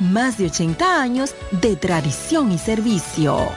[0.00, 3.50] más de 80 años de tradición y servicio.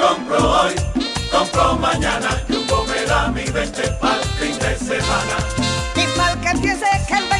[0.00, 0.74] Compro hoy,
[1.30, 5.36] compro mañana, Jumbo me da mi 20 para fin de semana.
[5.96, 7.39] Y mal que empiece que el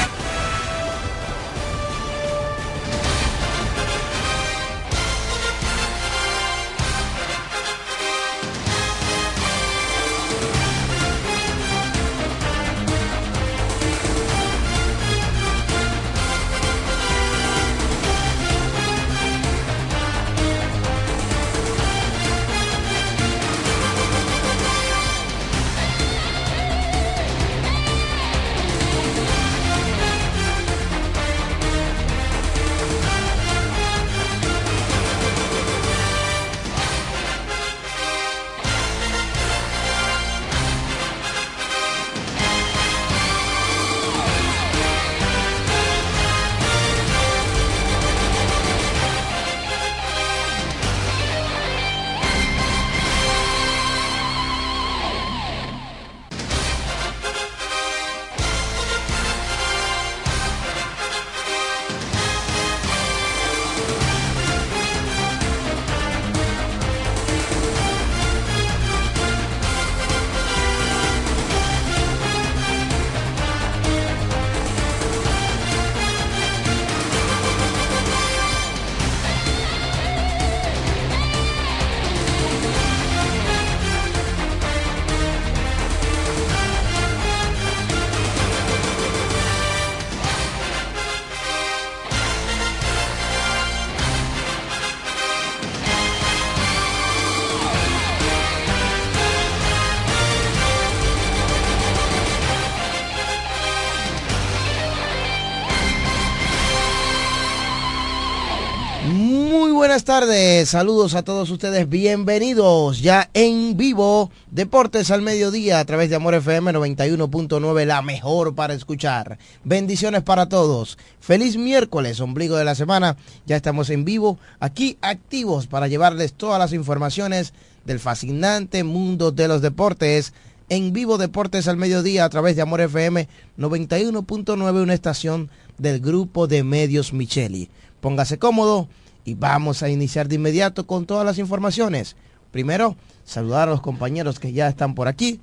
[110.11, 116.17] Tardes, saludos a todos ustedes, bienvenidos ya en vivo, Deportes al Mediodía a través de
[116.17, 119.37] Amor FM 91.9, la mejor para escuchar.
[119.63, 123.15] Bendiciones para todos, feliz miércoles, ombligo de la semana,
[123.45, 127.53] ya estamos en vivo, aquí activos para llevarles todas las informaciones
[127.85, 130.33] del fascinante mundo de los deportes.
[130.67, 136.47] En vivo Deportes al Mediodía a través de Amor FM 91.9, una estación del grupo
[136.47, 137.69] de medios Micheli.
[138.01, 138.89] Póngase cómodo
[139.25, 142.15] y vamos a iniciar de inmediato con todas las informaciones.
[142.51, 145.39] Primero, saludar a los compañeros que ya están por aquí.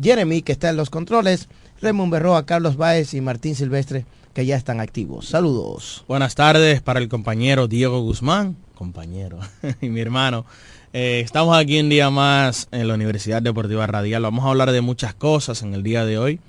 [0.00, 1.48] Jeremy, que está en los controles.
[1.80, 5.28] Raymond Berroa, Carlos Báez y Martín Silvestre, que ya están activos.
[5.28, 6.04] Saludos.
[6.08, 9.40] Buenas tardes para el compañero Diego Guzmán, compañero,
[9.80, 10.46] y mi hermano.
[10.92, 14.22] Eh, estamos aquí un día más en la Universidad Deportiva Radial.
[14.22, 16.40] Vamos a hablar de muchas cosas en el día de hoy.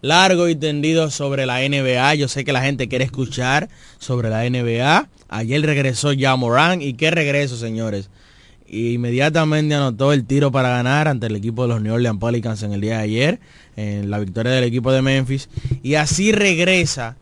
[0.00, 2.14] Largo y tendido sobre la NBA.
[2.14, 5.08] Yo sé que la gente quiere escuchar sobre la NBA.
[5.28, 6.82] Ayer regresó ya Morán.
[6.82, 8.10] ¿Y qué regreso, señores?
[8.70, 12.72] inmediatamente anotó el tiro para ganar ante el equipo de los New Orleans Pelicans en
[12.72, 13.40] el día de ayer,
[13.76, 15.48] en la victoria del equipo de Memphis.
[15.82, 17.16] Y así regresa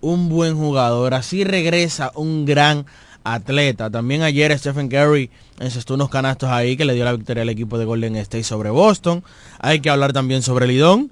[0.00, 2.84] un buen jugador, así regresa un gran
[3.24, 3.88] atleta.
[3.88, 7.78] También ayer Stephen Curry encestó unos canastos ahí que le dio la victoria al equipo
[7.78, 9.24] de Golden State sobre Boston.
[9.60, 11.10] Hay que hablar también sobre Lidón.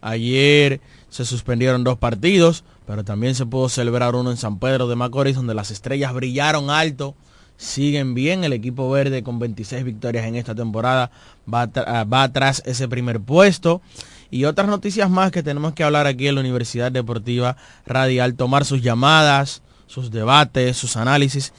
[0.00, 0.80] Ayer
[1.10, 5.36] se suspendieron dos partidos, pero también se pudo celebrar uno en San Pedro de Macorís,
[5.36, 7.14] donde las estrellas brillaron alto,
[7.58, 8.44] siguen bien.
[8.44, 11.10] El equipo verde con 26 victorias en esta temporada
[11.46, 13.82] va, ah, va atrás ese primer puesto.
[14.30, 18.64] Y otras noticias más que tenemos que hablar aquí en la Universidad Deportiva Radial, tomar
[18.64, 21.52] sus llamadas, sus debates, sus análisis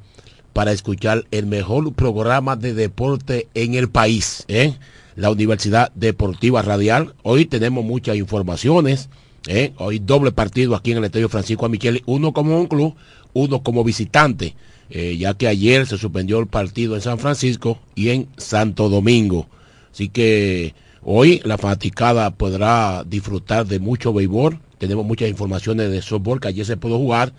[0.52, 4.74] para escuchar el mejor programa de deporte en el país, ¿eh?
[5.14, 7.14] la Universidad Deportiva Radial.
[7.22, 9.10] Hoy tenemos muchas informaciones.
[9.48, 9.72] ¿eh?
[9.76, 12.94] Hoy doble partido aquí en el Estadio Francisco Micheli, uno como un club,
[13.32, 14.54] uno como visitante.
[14.90, 19.48] Eh, ya que ayer se suspendió el partido en San Francisco y en Santo Domingo.
[19.92, 24.60] Así que hoy la fanaticada podrá disfrutar de mucho béisbol.
[24.78, 27.32] Tenemos muchas informaciones de softball que ayer se pudo jugar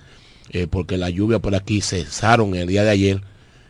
[0.50, 3.22] eh, porque la lluvia por aquí cesaron el día de ayer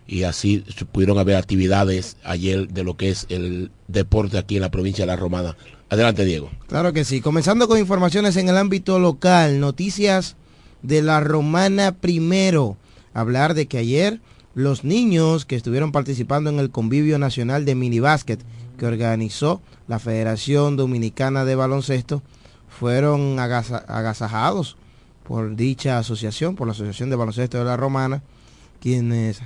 [0.08, 4.72] y así pudieron haber actividades ayer de lo que es el deporte aquí en la
[4.72, 5.56] provincia de La Romana.
[5.90, 6.50] Adelante, Diego.
[6.68, 7.22] Claro que sí.
[7.22, 10.36] Comenzando con informaciones en el ámbito local, noticias
[10.82, 12.78] de La Romana primero
[13.18, 14.22] hablar de que ayer
[14.54, 18.40] los niños que estuvieron participando en el convivio nacional de minibásquet
[18.78, 22.22] que organizó la Federación Dominicana de Baloncesto
[22.70, 24.78] fueron agasajados
[25.24, 28.22] por dicha asociación, por la Asociación de Baloncesto de la Romana,
[28.80, 29.42] quienes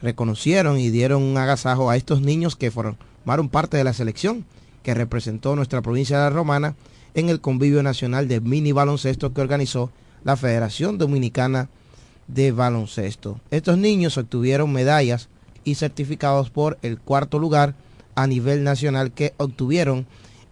[0.00, 4.44] reconocieron y dieron un agasajo a estos niños que formaron parte de la selección
[4.84, 6.76] que representó nuestra provincia de la Romana
[7.14, 9.90] en el convivio nacional de mini baloncesto que organizó
[10.22, 11.85] la Federación Dominicana de
[12.28, 13.40] baloncesto.
[13.50, 15.28] Estos niños obtuvieron medallas
[15.64, 17.74] y certificados por el cuarto lugar
[18.14, 20.06] a nivel nacional que obtuvieron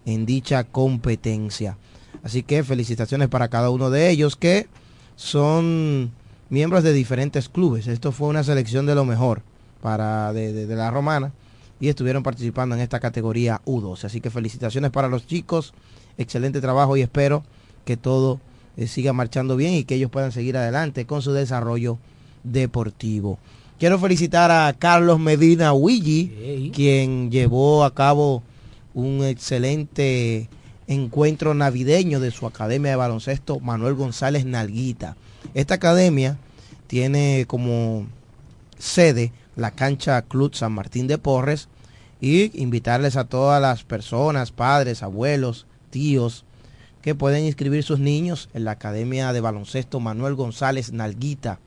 [0.05, 1.77] en dicha competencia.
[2.23, 4.67] Así que felicitaciones para cada uno de ellos que
[5.15, 6.11] son
[6.49, 7.87] miembros de diferentes clubes.
[7.87, 9.41] Esto fue una selección de lo mejor
[9.81, 11.33] para de, la romana
[11.79, 14.05] y estuvieron participando en esta categoría U12.
[14.05, 15.73] Así que felicitaciones para los chicos,
[16.17, 17.43] excelente trabajo y espero
[17.83, 18.39] que todo
[18.77, 21.97] eh, siga marchando bien y que ellos puedan seguir adelante con su desarrollo
[22.43, 23.37] deportivo.
[23.79, 28.41] Quiero felicitar a Carlos Medina Willy, quien llevó a cabo
[28.93, 30.47] un excelente
[30.87, 35.17] encuentro navideño de su academia de baloncesto Manuel González Nalguita.
[35.53, 36.37] Esta academia
[36.87, 38.07] tiene como
[38.77, 41.67] sede la cancha Club San Martín de Porres
[42.21, 46.44] y invitarles a todas las personas, padres, abuelos, tíos,
[47.05, 51.59] que pueden inscribir sus niños en la Academia de Baloncesto Manuel González Nalguita,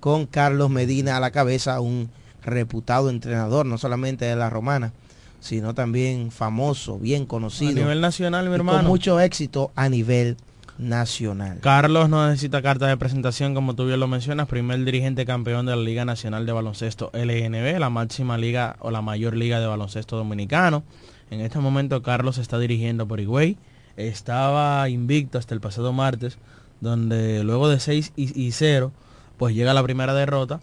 [0.00, 2.10] con Carlos Medina a la cabeza, un
[2.44, 4.92] reputado entrenador, no solamente de la romana,
[5.40, 7.70] sino también famoso, bien conocido.
[7.70, 8.80] A nivel nacional, mi y hermano.
[8.80, 10.36] Con mucho éxito a nivel
[10.76, 11.60] nacional.
[11.62, 15.74] Carlos no necesita carta de presentación, como tú bien lo mencionas, primer dirigente campeón de
[15.74, 20.18] la Liga Nacional de Baloncesto LNB, la máxima liga o la mayor liga de baloncesto
[20.18, 20.82] dominicano.
[21.30, 23.56] En este momento Carlos está dirigiendo por Higüey.
[23.96, 26.38] Estaba invicto hasta el pasado martes,
[26.80, 28.92] donde luego de 6 y 0,
[29.36, 30.60] pues llega la primera derrota.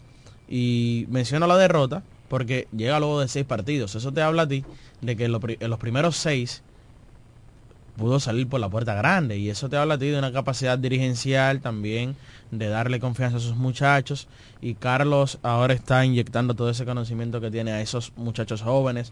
[0.47, 3.95] Y menciono la derrota porque llega luego de 6 partidos.
[3.95, 4.63] Eso te habla a ti
[5.01, 6.63] de que en los primeros 6
[7.97, 10.79] pudo salir por la puerta grande y eso te habla a ti de una capacidad
[10.79, 12.15] dirigencial también
[12.49, 14.29] de darle confianza a sus muchachos
[14.61, 19.11] y Carlos ahora está inyectando todo ese conocimiento que tiene a esos muchachos jóvenes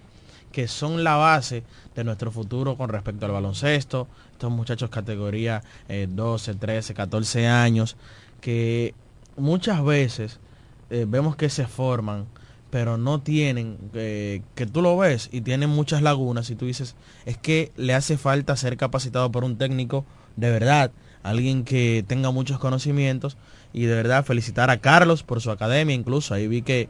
[0.52, 1.64] que son la base
[1.96, 7.98] de nuestro futuro con respecto al baloncesto, estos muchachos categoría 12, 13, 14 años
[8.42, 8.94] que
[9.36, 10.40] muchas veces
[10.90, 12.26] eh, vemos que se forman
[12.70, 16.96] pero no tienen, eh, que tú lo ves y tienen muchas lagunas y tú dices,
[17.26, 20.92] es que le hace falta ser capacitado por un técnico de verdad,
[21.24, 23.38] alguien que tenga muchos conocimientos
[23.74, 26.90] y de verdad felicitar a Carlos por su academia, incluso ahí vi que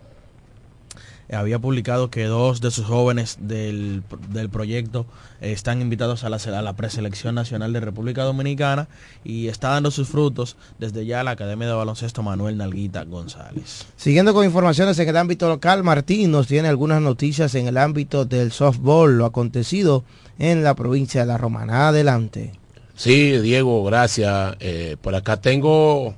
[1.29, 4.03] había publicado que dos de sus jóvenes del,
[4.51, 5.05] proyecto
[5.41, 8.87] están invitados a la, a la, preselección nacional de República Dominicana
[9.23, 13.85] y está dando sus frutos desde ya la Academia de Baloncesto Manuel Nalguita González.
[13.97, 18.25] Siguiendo con informaciones en el ámbito local, Martín nos tiene algunas noticias en el ámbito
[18.25, 20.03] del softball, lo acontecido
[20.39, 21.89] en la provincia de La Romana.
[21.89, 22.53] Adelante.
[22.95, 24.55] Sí, Diego, gracias.
[24.59, 26.15] Eh, por acá tengo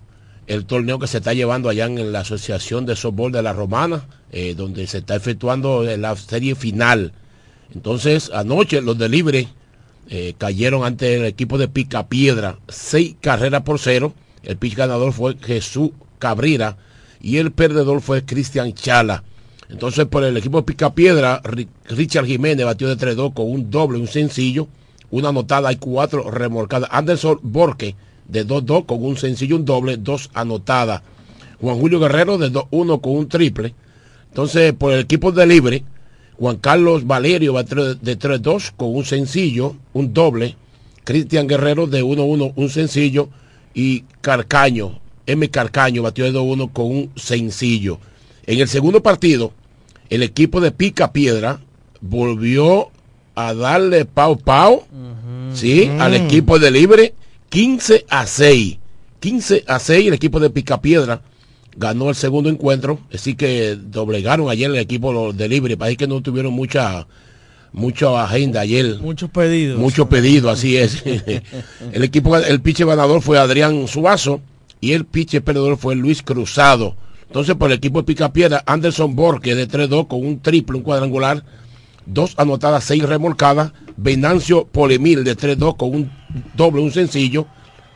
[0.49, 4.07] el torneo que se está llevando allá en la Asociación de Softball de la Romana,
[4.31, 7.13] eh, donde se está efectuando la serie final.
[7.73, 9.47] Entonces, anoche los de Libre
[10.09, 14.15] eh, cayeron ante el equipo de Pica Piedra, seis carreras por cero.
[14.41, 16.77] El pitch ganador fue Jesús Cabrera
[17.21, 19.23] y el perdedor fue Cristian Chala.
[19.69, 21.43] Entonces, por el equipo de Pica Piedra,
[21.85, 24.67] Richard Jiménez batió de 3-2 con un doble, un sencillo,
[25.11, 26.89] una anotada y cuatro remolcadas.
[26.91, 27.95] Anderson Borque
[28.29, 31.01] de 2-2 con un sencillo, un doble, dos anotadas.
[31.59, 33.74] Juan Julio Guerrero de 2-1 con un triple.
[34.29, 35.83] Entonces, por el equipo de libre,
[36.38, 40.55] Juan Carlos Valerio va de 3-2 con un sencillo, un doble.
[41.03, 43.29] Cristian Guerrero de 1-1, un sencillo.
[43.74, 45.50] Y Carcaño, M.
[45.50, 48.00] Carcaño batió de 2-1 con un sencillo.
[48.45, 49.53] En el segundo partido,
[50.09, 51.59] el equipo de Pica Piedra
[52.01, 52.89] volvió
[53.36, 54.83] a darle pau pau,
[55.53, 55.89] ¿sí?
[56.00, 57.13] Al equipo de libre
[57.49, 58.77] 15 a 6.
[59.19, 61.21] 15 a 6 el equipo de Picapiedra
[61.75, 66.21] ganó el segundo encuentro, así que doblegaron ayer el equipo de Libre, parece que no
[66.21, 67.07] tuvieron mucha
[67.71, 68.97] mucha agenda ayer.
[68.99, 69.79] Muchos pedidos.
[69.79, 71.03] Muchos pedidos, así es.
[71.93, 74.41] el equipo, el piche ganador fue Adrián Suazo
[74.81, 76.95] y el piche perdedor fue Luis Cruzado.
[77.27, 81.43] Entonces, por el equipo de Picapiedra, Anderson Borque de 3-2 con un triple, un cuadrangular,
[82.09, 83.71] dos anotadas, seis remolcadas.
[83.97, 86.11] Venancio Polemil de 3-2 con un
[86.55, 87.47] doble, un sencillo,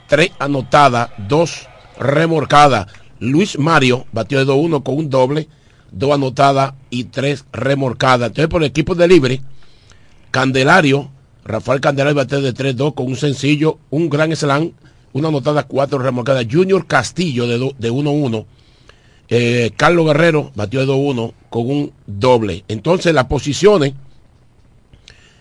[0.08, 1.67] tres anotadas, dos
[1.98, 2.88] remolcadas.
[3.20, 5.48] Luis Mario batió de 2-1 con un doble,
[5.91, 8.29] dos anotadas y tres remolcadas.
[8.29, 9.41] Entonces por el equipo de libre,
[10.32, 11.10] Candelario,
[11.46, 14.72] Rafael Candelario batió de 3-2 con un sencillo, un gran slam,
[15.13, 16.46] una anotada, cuatro remolcadas.
[16.51, 18.46] Junior Castillo de 1-1.
[19.36, 22.66] Eh, Carlos Guerrero batió de 2-1 con un doble.
[22.68, 23.94] Entonces las posiciones,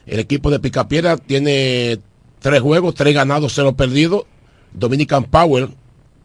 [0.06, 1.98] el equipo de Picapiedra tiene
[2.38, 4.24] tres juegos, tres ganados, cero perdidos.
[4.72, 5.68] Dominican Power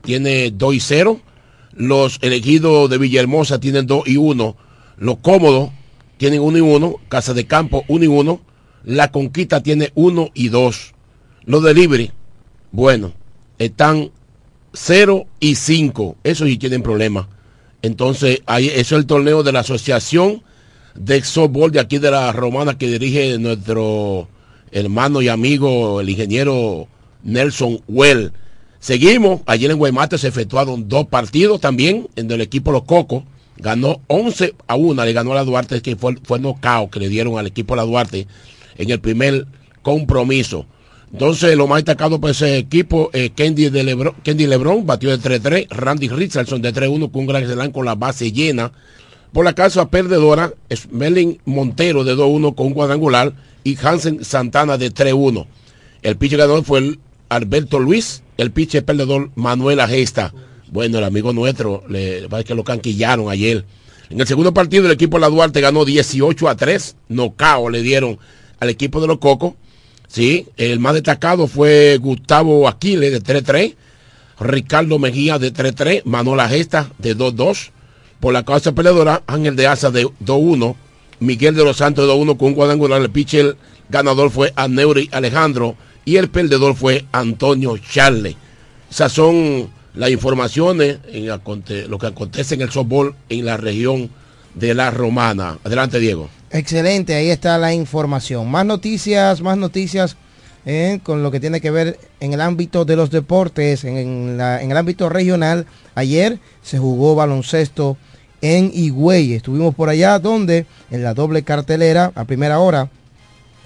[0.01, 1.19] tiene 2 y 0.
[1.73, 4.55] Los elegidos de Villahermosa tienen 2 y 1.
[4.95, 5.71] Los cómodos
[6.15, 6.95] tienen 1 y 1.
[7.09, 8.39] Casa de Campo 1 y 1.
[8.85, 10.93] La Conquista tiene 1 y 2.
[11.43, 12.13] Los de Libre,
[12.71, 13.11] bueno,
[13.59, 14.11] están
[14.71, 16.15] 0 y 5.
[16.23, 17.27] Eso sí tienen problemas.
[17.87, 20.43] Entonces, ahí, eso es el torneo de la Asociación
[20.93, 24.27] de Softball de aquí de la Romana que dirige nuestro
[24.71, 26.89] hermano y amigo, el ingeniero
[27.23, 28.33] Nelson Well.
[28.79, 33.23] Seguimos, ayer en Guaymate se efectuaron dos partidos también, en el equipo Los Cocos
[33.55, 37.07] ganó 11 a 1, le ganó a la Duarte, que fue, fue nocao que le
[37.07, 38.27] dieron al equipo La Duarte
[38.77, 39.47] en el primer
[39.81, 40.65] compromiso.
[41.11, 45.19] Entonces, lo más destacado por ese equipo, eh, Kendy, de Lebron, Kendy Lebron batió de
[45.19, 48.71] 3-3, Randy Richardson de 3-1 con un gran slam con la base llena.
[49.31, 53.33] Por la casa perdedora, Smelling Montero de 2-1 con un cuadrangular
[53.63, 55.45] y Hansen Santana de 3-1.
[56.01, 56.99] El pitcher ganador fue el
[57.29, 60.33] Alberto Luis, el pitcher perdedor Manuel Agesta.
[60.71, 63.65] Bueno, el amigo nuestro, le parece que lo canquillaron ayer.
[64.09, 66.95] En el segundo partido, el equipo de la Duarte ganó 18 a 3.
[67.09, 68.17] Nocao le dieron
[68.59, 69.53] al equipo de los Cocos.
[70.07, 73.75] Sí, el más destacado fue Gustavo Aquiles de 3-3.
[74.39, 76.03] Ricardo Mejía de 3-3.
[76.05, 77.69] Manuel Agesta de 2-2.
[78.19, 80.75] Por la causa peleadora, Ángel de Asa de 2-1.
[81.19, 83.01] Miguel de los Santos 2-1 con un cuadrangular.
[83.01, 83.57] El pitcher
[83.89, 88.37] ganador fue Aneuri Alejandro y el perdedor fue Antonio Charle.
[88.89, 94.09] Esas son las informaciones en lo que acontece en el softball en la región
[94.53, 95.57] de la Romana.
[95.63, 96.29] Adelante, Diego.
[96.57, 98.49] Excelente, ahí está la información.
[98.49, 100.17] Más noticias, más noticias
[100.65, 103.95] eh, con lo que tiene que ver en el ámbito de los deportes, en,
[104.41, 105.67] en el ámbito regional.
[105.93, 107.95] Ayer se jugó baloncesto
[108.41, 109.33] en Higüey.
[109.33, 112.89] Estuvimos por allá donde en la doble cartelera a primera hora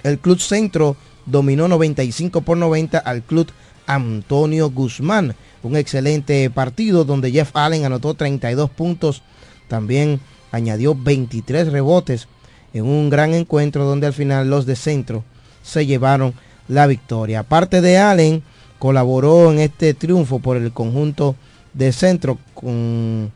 [0.02, 3.50] el Club Centro dominó 95 por 90 al Club
[3.86, 5.34] Antonio Guzmán.
[5.62, 9.22] Un excelente partido donde Jeff Allen anotó 32 puntos.
[9.66, 12.28] También añadió 23 rebotes
[12.74, 15.24] en un gran encuentro donde al final los de Centro
[15.62, 16.34] se llevaron
[16.68, 17.40] la victoria.
[17.40, 18.42] Aparte de Allen,
[18.78, 21.36] colaboró en este triunfo por el conjunto
[21.74, 23.30] de Centro con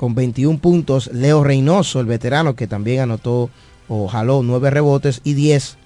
[0.00, 1.10] con 21 puntos.
[1.12, 3.50] Leo Reynoso, el veterano, que también anotó
[3.86, 5.76] o jaló 9 rebotes y 10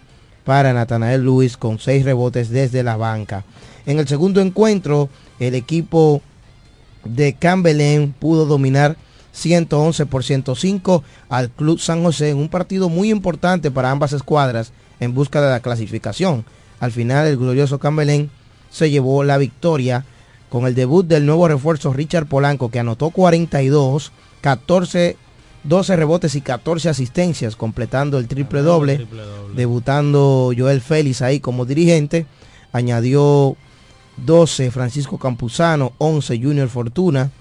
[0.44, 3.44] para Natanael Luis con 6 rebotes desde la banca.
[3.86, 5.08] En el segundo encuentro,
[5.40, 6.22] el equipo
[7.02, 8.96] de Campbell pudo dominar
[9.34, 14.72] 111 por 105 al Club San José en un partido muy importante para ambas escuadras
[15.00, 16.44] en busca de la clasificación.
[16.80, 18.30] Al final el glorioso Campbell
[18.70, 20.04] se llevó la victoria
[20.48, 25.16] con el debut del nuevo refuerzo Richard Polanco, que anotó 42, 14,
[25.64, 29.06] 12 rebotes y 14 asistencias, completando el triple doble,
[29.56, 32.26] debutando Joel Félix ahí como dirigente,
[32.72, 33.56] añadió
[34.18, 37.32] 12 Francisco Campuzano, 11 Junior Fortuna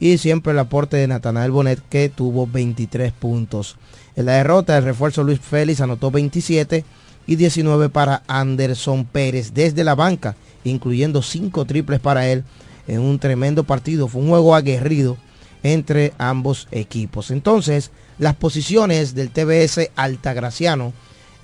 [0.00, 3.76] y siempre el aporte de Natanael Bonet que tuvo 23 puntos.
[4.16, 6.84] En la derrota el refuerzo Luis Félix anotó 27
[7.26, 12.44] y 19 para Anderson Pérez desde la banca, incluyendo 5 triples para él
[12.88, 14.08] en un tremendo partido.
[14.08, 15.16] Fue un juego aguerrido
[15.62, 17.30] entre ambos equipos.
[17.30, 20.92] Entonces, las posiciones del TBS Altagraciano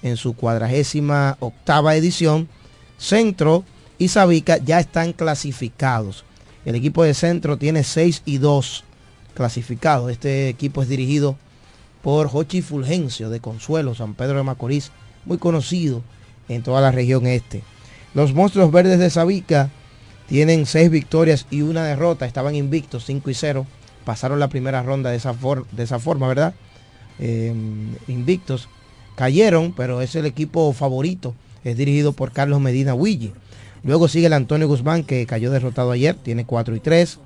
[0.02, 2.48] en su cuadragésima octava edición,
[2.98, 3.64] Centro
[3.98, 6.24] y Sabica ya están clasificados.
[6.64, 8.84] El equipo de Centro tiene 6 y 2
[9.34, 10.10] clasificados.
[10.10, 11.36] Este equipo es dirigido
[12.02, 14.90] por Jochi Fulgencio de Consuelo, San Pedro de Macorís,
[15.24, 16.02] muy conocido
[16.48, 17.62] en toda la región este.
[18.14, 19.70] Los monstruos verdes de Sabica
[20.28, 22.26] tienen seis victorias y una derrota.
[22.26, 23.66] Estaban invictos 5 y 0.
[24.04, 25.34] Pasaron la primera ronda de esa,
[25.72, 26.54] de esa forma, ¿verdad?
[27.18, 28.68] Em, invictos.
[29.16, 31.34] Cayeron, pero es el equipo favorito.
[31.64, 33.32] Es dirigido por Carlos Medina Willi.
[33.82, 36.14] Luego sigue el Antonio Guzmán, que cayó derrotado ayer.
[36.14, 37.18] Tiene 4 y 3.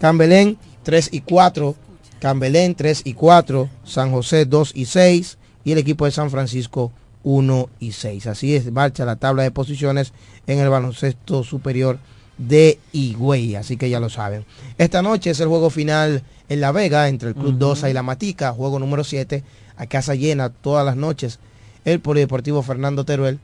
[0.00, 1.74] Cambelén 3 y 4.
[2.20, 3.68] Cambelén 3 y 4.
[3.84, 5.38] San José 2 y 6.
[5.64, 6.92] Y el equipo de San Francisco
[7.24, 8.26] 1 y 6.
[8.26, 10.12] Así es, marcha la tabla de posiciones
[10.46, 11.98] en el baloncesto superior
[12.38, 14.44] de Higüey, así que ya lo saben.
[14.78, 18.02] Esta noche es el juego final en La Vega entre el Club Dosa y la
[18.02, 19.42] Matica, juego número 7,
[19.76, 21.40] a casa llena todas las noches,
[21.84, 23.40] el Polideportivo Fernando Teruel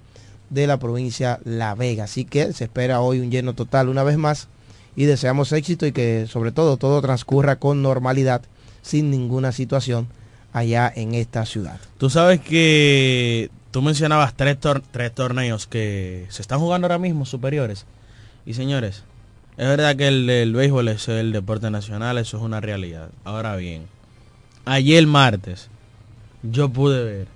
[0.50, 2.04] de la provincia La Vega.
[2.04, 4.48] Así que se espera hoy un lleno total una vez más
[4.96, 8.42] y deseamos éxito y que sobre todo todo transcurra con normalidad,
[8.82, 10.06] sin ninguna situación
[10.52, 11.80] allá en esta ciudad.
[11.98, 14.58] Tú sabes que tú mencionabas tres,
[14.92, 17.86] tres torneos que se están jugando ahora mismo superiores.
[18.46, 19.02] Y señores,
[19.56, 23.08] es verdad que el, el béisbol es el deporte nacional, eso es una realidad.
[23.24, 23.86] Ahora bien,
[24.64, 25.68] ayer martes
[26.42, 27.26] yo pude ver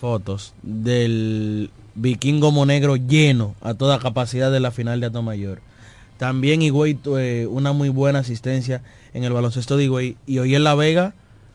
[0.00, 5.60] fotos del vikingo monegro lleno a toda capacidad de la final de Atomayor.
[6.16, 8.82] También Higüey eh, una muy buena asistencia
[9.14, 10.16] en el baloncesto de Higüey.
[10.26, 11.14] Y hoy en La Vega,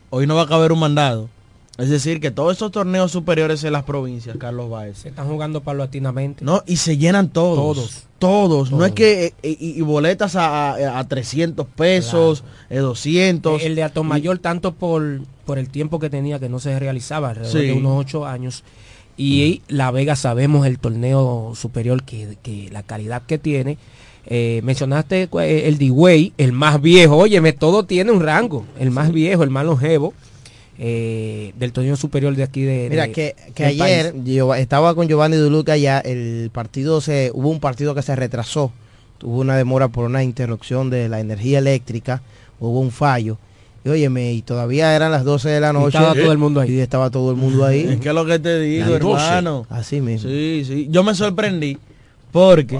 [0.10, 1.30] hoy no va a caber un mandado.
[1.78, 5.00] Es decir, que todos estos torneos superiores en las provincias, Carlos Báez.
[5.00, 6.46] Se están jugando paulatinamente.
[6.46, 7.58] No, y se llenan todos.
[7.58, 8.04] Todos.
[8.20, 8.72] Todos.
[8.72, 9.26] No es que.
[9.26, 13.60] Eh, eh, y, boletas a, a, 300 pesos, 200.
[13.62, 17.32] Eh, el de Atomayor, tanto por, por el tiempo que tenía que no se realizaba,
[17.32, 18.64] alrededor de unos 8 años.
[19.18, 23.78] Y La Vega sabemos el torneo superior, que, que la calidad que tiene.
[24.30, 27.18] mencionaste el D-Way, el más viejo.
[27.18, 28.66] Óyeme, todo tiene un rango.
[28.80, 30.14] El más viejo, el más longevo
[30.80, 35.78] eh, del torneo superior de aquí de Mira, que, ayer yo estaba con Giovanni Duluca
[35.78, 38.72] ya, el partido se, hubo un partido que se retrasó,
[39.20, 42.24] tuvo una demora por una interrupción de la energía eléctrica,
[42.60, 43.38] hubo un fallo.
[43.86, 45.98] Y óyeme, y todavía eran las 12 de la noche.
[45.98, 46.72] Y estaba todo el mundo ahí.
[46.72, 47.82] Y estaba todo el mundo ahí.
[47.82, 49.68] Es que lo que te digo, hermano.
[49.70, 50.30] Así mismo.
[50.30, 50.88] Sí, sí.
[50.90, 51.78] Yo me sorprendí
[52.32, 52.80] porque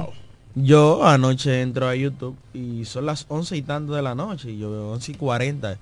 [0.56, 4.52] yo anoche entro a YouTube y son las 11 y tanto de la noche.
[4.52, 5.78] Y yo veo 11 y 40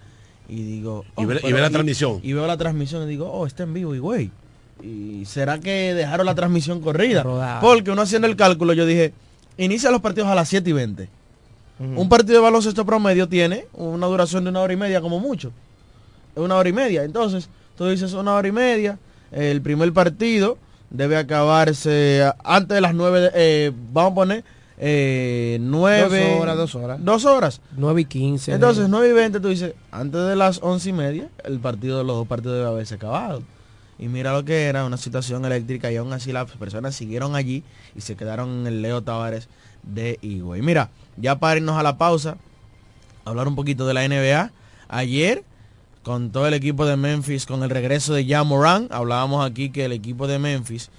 [0.49, 1.05] y digo...
[1.17, 2.19] y, ve, oh, la transmisión.
[2.23, 4.31] Y veo la transmisión y digo, oh, está en vivo y güey.
[4.81, 7.23] ¿Y será que dejaron la transmisión corrida?
[7.61, 9.13] Porque uno haciendo el cálculo yo dije,
[9.57, 11.09] inicia los partidos a las 7 y 20.
[11.97, 15.51] Un partido de baloncesto promedio tiene una duración de una hora y media como mucho.
[16.35, 17.03] Una hora y media.
[17.03, 18.99] Entonces, tú dices una hora y media,
[19.31, 20.57] el primer partido
[20.89, 24.43] debe acabarse antes de las nueve, de- eh, vamos a poner
[24.77, 26.19] eh, nueve...
[26.33, 26.99] Dos horas, dos horas.
[27.05, 27.61] Dos horas.
[27.77, 28.53] 9 y 15.
[28.53, 32.03] Entonces, 9 y 20, tú dices, antes de las once y media, el partido de
[32.03, 33.43] los dos partidos debe haberse acabado.
[33.99, 37.63] Y mira lo que era, una situación eléctrica y aún así las personas siguieron allí
[37.95, 39.47] y se quedaron en el Leo Tavares
[39.83, 40.61] de Higüey.
[40.61, 42.37] Mira, ya para irnos a la pausa,
[43.25, 44.51] hablar un poquito de la NBA.
[44.87, 45.43] Ayer,
[46.03, 49.85] con todo el equipo de Memphis, con el regreso de Ja Morant, hablábamos aquí que
[49.85, 50.89] el equipo de Memphis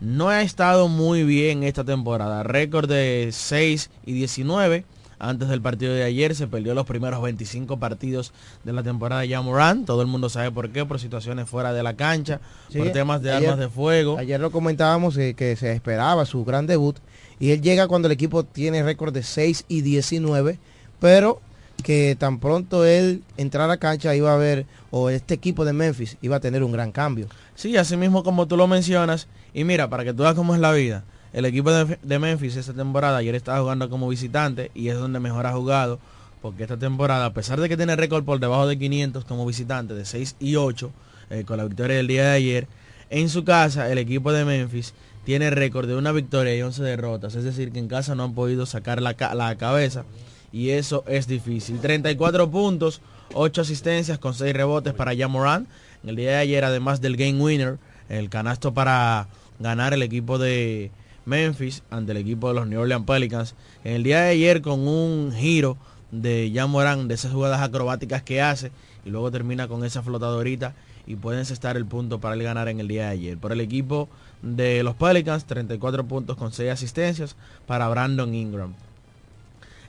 [0.00, 2.42] no ha estado muy bien esta temporada.
[2.42, 4.84] Récord de 6 y 19.
[5.18, 8.32] Antes del partido de ayer se perdió los primeros 25 partidos
[8.64, 9.86] de la temporada de Morant.
[9.86, 13.22] Todo el mundo sabe por qué, por situaciones fuera de la cancha, Sí, por temas
[13.22, 14.18] de ayer- armas de fuego.
[14.18, 16.96] Ayer lo comentábamos eh, que se esperaba su gran debut
[17.40, 20.58] y él llega cuando el equipo tiene récord de 6 y 19,
[21.00, 21.40] pero
[21.82, 26.16] que tan pronto él entrara a cancha iba a ver, o este equipo de Memphis
[26.22, 27.26] iba a tener un gran cambio.
[27.54, 29.28] Sí, así mismo como tú lo mencionas.
[29.52, 31.04] Y mira, para que tú veas cómo es la vida.
[31.36, 35.44] El equipo de, Memphis esta temporada ayer estaba jugando como visitante y es donde mejor
[35.44, 35.98] ha jugado.
[36.40, 39.92] Porque esta temporada, a pesar de que tiene récord por debajo de 500 como visitante,
[39.92, 40.90] de 6 y 8,
[41.28, 42.68] eh, con la victoria del día de ayer,
[43.10, 44.94] en su casa el equipo de Memphis
[45.26, 47.34] tiene récord de una victoria y 11 derrotas.
[47.34, 50.06] Es decir, que en casa no han podido sacar la, la cabeza
[50.52, 51.80] y eso es difícil.
[51.80, 53.02] 34 puntos,
[53.34, 55.66] 8 asistencias con 6 rebotes para Jamoran.
[56.02, 57.76] En el día de ayer, además del game winner,
[58.08, 60.90] el canasto para ganar el equipo de
[61.26, 63.54] Memphis ante el equipo de los New Orleans Pelicans.
[63.84, 65.76] En el día de ayer con un giro
[66.10, 68.70] de Jamoran, de esas jugadas acrobáticas que hace
[69.04, 70.74] y luego termina con esa flotadorita
[71.06, 73.38] y pueden estar el punto para el ganar en el día de ayer.
[73.38, 74.08] Por el equipo
[74.42, 77.36] de los Pelicans, 34 puntos con 6 asistencias
[77.66, 78.74] para Brandon Ingram.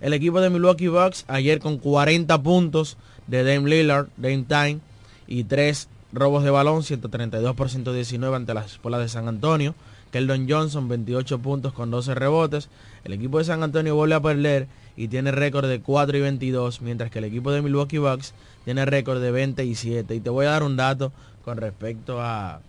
[0.02, 4.80] El equipo de Milwaukee Bucks ayer con 40 puntos de Dame Lillard, Dame Time
[5.28, 9.76] y 3 robos de balón, 132 por 119 ante las espuelas de San Antonio.
[10.18, 12.70] Keldon Johnson 28 puntos con 12 rebotes.
[13.04, 16.82] El equipo de San Antonio vuelve a perder y tiene récord de 4 y 22,
[16.82, 18.34] mientras que el equipo de Milwaukee Bucks
[18.66, 20.16] tiene récord de 27.
[20.16, 21.12] Y te voy a dar un dato
[21.46, 22.62] con respecto a,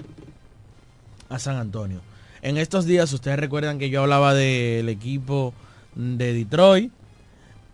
[1.30, 2.02] a San Antonio.
[2.42, 5.54] En estos días ustedes recuerdan que yo hablaba del equipo
[5.94, 6.92] de Detroit,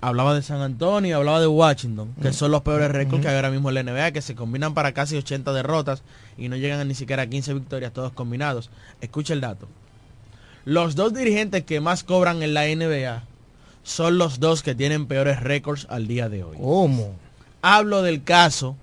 [0.08, 3.50] hablaba de San Antonio, hablaba de Washington, que son los peores récords que hay ahora
[3.50, 6.02] mismo en la NBA, que se combinan para casi 80 derrotas
[6.36, 8.70] y no llegan a ni siquiera a 15 victorias todos combinados.
[9.00, 9.66] Escucha el dato.
[10.64, 13.24] Los dos dirigentes que más cobran en la NBA
[13.82, 16.56] son los dos que tienen peores récords al día de hoy.
[16.58, 17.14] ¿Cómo?
[17.62, 18.76] Hablo del caso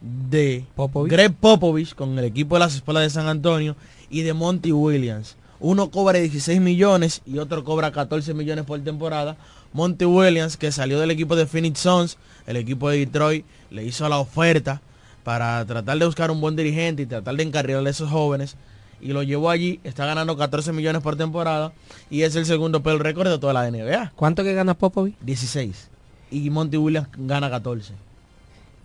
[0.00, 0.64] de
[1.06, 3.76] Greg Popovich con el equipo de las escuelas de San Antonio
[4.10, 5.36] y de Monty Williams.
[5.60, 9.36] Uno cobra 16 millones y otro cobra 14 millones por temporada.
[9.74, 14.08] Monty Williams, que salió del equipo de Phoenix Suns, el equipo de Detroit, le hizo
[14.08, 14.80] la oferta
[15.24, 18.56] para tratar de buscar un buen dirigente y tratar de encarrilar a esos jóvenes.
[19.00, 21.72] Y lo llevó allí, está ganando 14 millones por temporada
[22.08, 24.12] y es el segundo peor récord de toda la NBA.
[24.14, 25.16] ¿Cuánto que gana Popovich?
[25.22, 25.90] 16.
[26.30, 27.94] Y Monty Williams gana 14.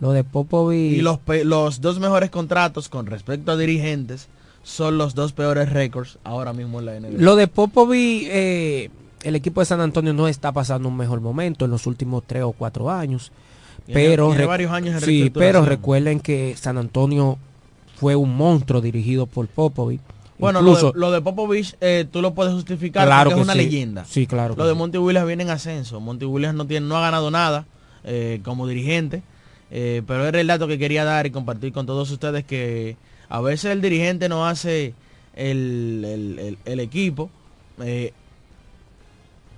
[0.00, 0.98] Lo de Popovich.
[0.98, 4.28] Y los, los dos mejores contratos con respecto a dirigentes
[4.64, 7.18] son los dos peores récords ahora mismo en la NBA.
[7.18, 8.90] Lo de Popovich, eh,
[9.22, 12.42] el equipo de San Antonio no está pasando un mejor momento en los últimos tres
[12.42, 13.32] o cuatro años.
[13.92, 17.38] Pero tiene re- varios años en sí, pero recuerden que San Antonio
[17.96, 20.00] fue un monstruo dirigido por Popovich.
[20.38, 23.46] Bueno, Incluso, lo, de, lo de Popovich eh, tú lo puedes justificar Claro porque es
[23.46, 23.58] una sí.
[23.58, 24.04] leyenda.
[24.06, 24.78] Sí, claro Lo de sí.
[24.78, 26.00] Monty Williams viene en ascenso.
[26.00, 27.66] Monty Williams no, tiene, no ha ganado nada
[28.04, 29.22] eh, como dirigente.
[29.70, 32.96] eh, pero era el dato que quería dar y compartir con todos ustedes que
[33.28, 34.94] a veces el dirigente no hace
[35.34, 37.28] el, el- el- el equipo.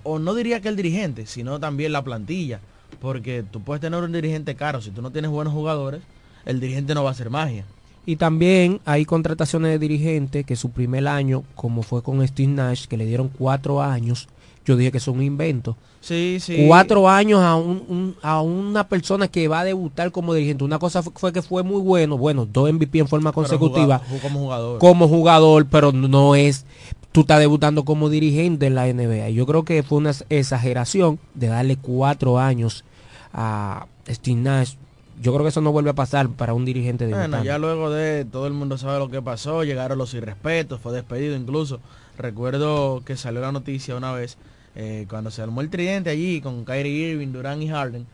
[0.05, 2.61] O no diría que el dirigente, sino también la plantilla.
[3.01, 4.81] Porque tú puedes tener un dirigente caro.
[4.81, 6.03] Si tú no tienes buenos jugadores,
[6.45, 7.65] el dirigente no va a hacer magia.
[8.05, 12.87] Y también hay contrataciones de dirigentes que su primer año, como fue con Steve Nash,
[12.87, 14.29] que le dieron cuatro años,
[14.65, 15.77] yo dije que es un invento.
[16.01, 16.65] Sí, sí.
[16.67, 20.65] Cuatro años a, un, un- a una persona que va a debutar como dirigente.
[20.65, 24.41] Una cosa fue, fue que fue muy bueno, bueno, dos MVP en forma consecutiva como
[24.41, 24.79] jugador.
[24.81, 26.67] como jugador, pero no es,
[27.13, 29.31] tú estás debutando como dirigente en la NBA.
[29.31, 32.85] Yo creo que fue una exageración de darle cuatro años
[33.33, 34.75] a Steve Nash.
[35.21, 37.47] Yo creo que eso no vuelve a pasar para un dirigente Bueno, debutante.
[37.47, 41.37] ya luego de todo el mundo sabe lo que pasó, llegaron los irrespetos, fue despedido
[41.37, 41.81] incluso.
[42.19, 44.37] Recuerdo que salió la noticia una vez
[44.75, 48.07] eh, cuando se armó el tridente allí con Kyrie Irving, Durant y Harden,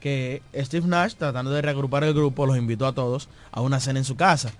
[0.00, 4.00] que Steve Nash, tratando de reagrupar el grupo, los invitó a todos a una cena
[4.00, 4.52] en su casa.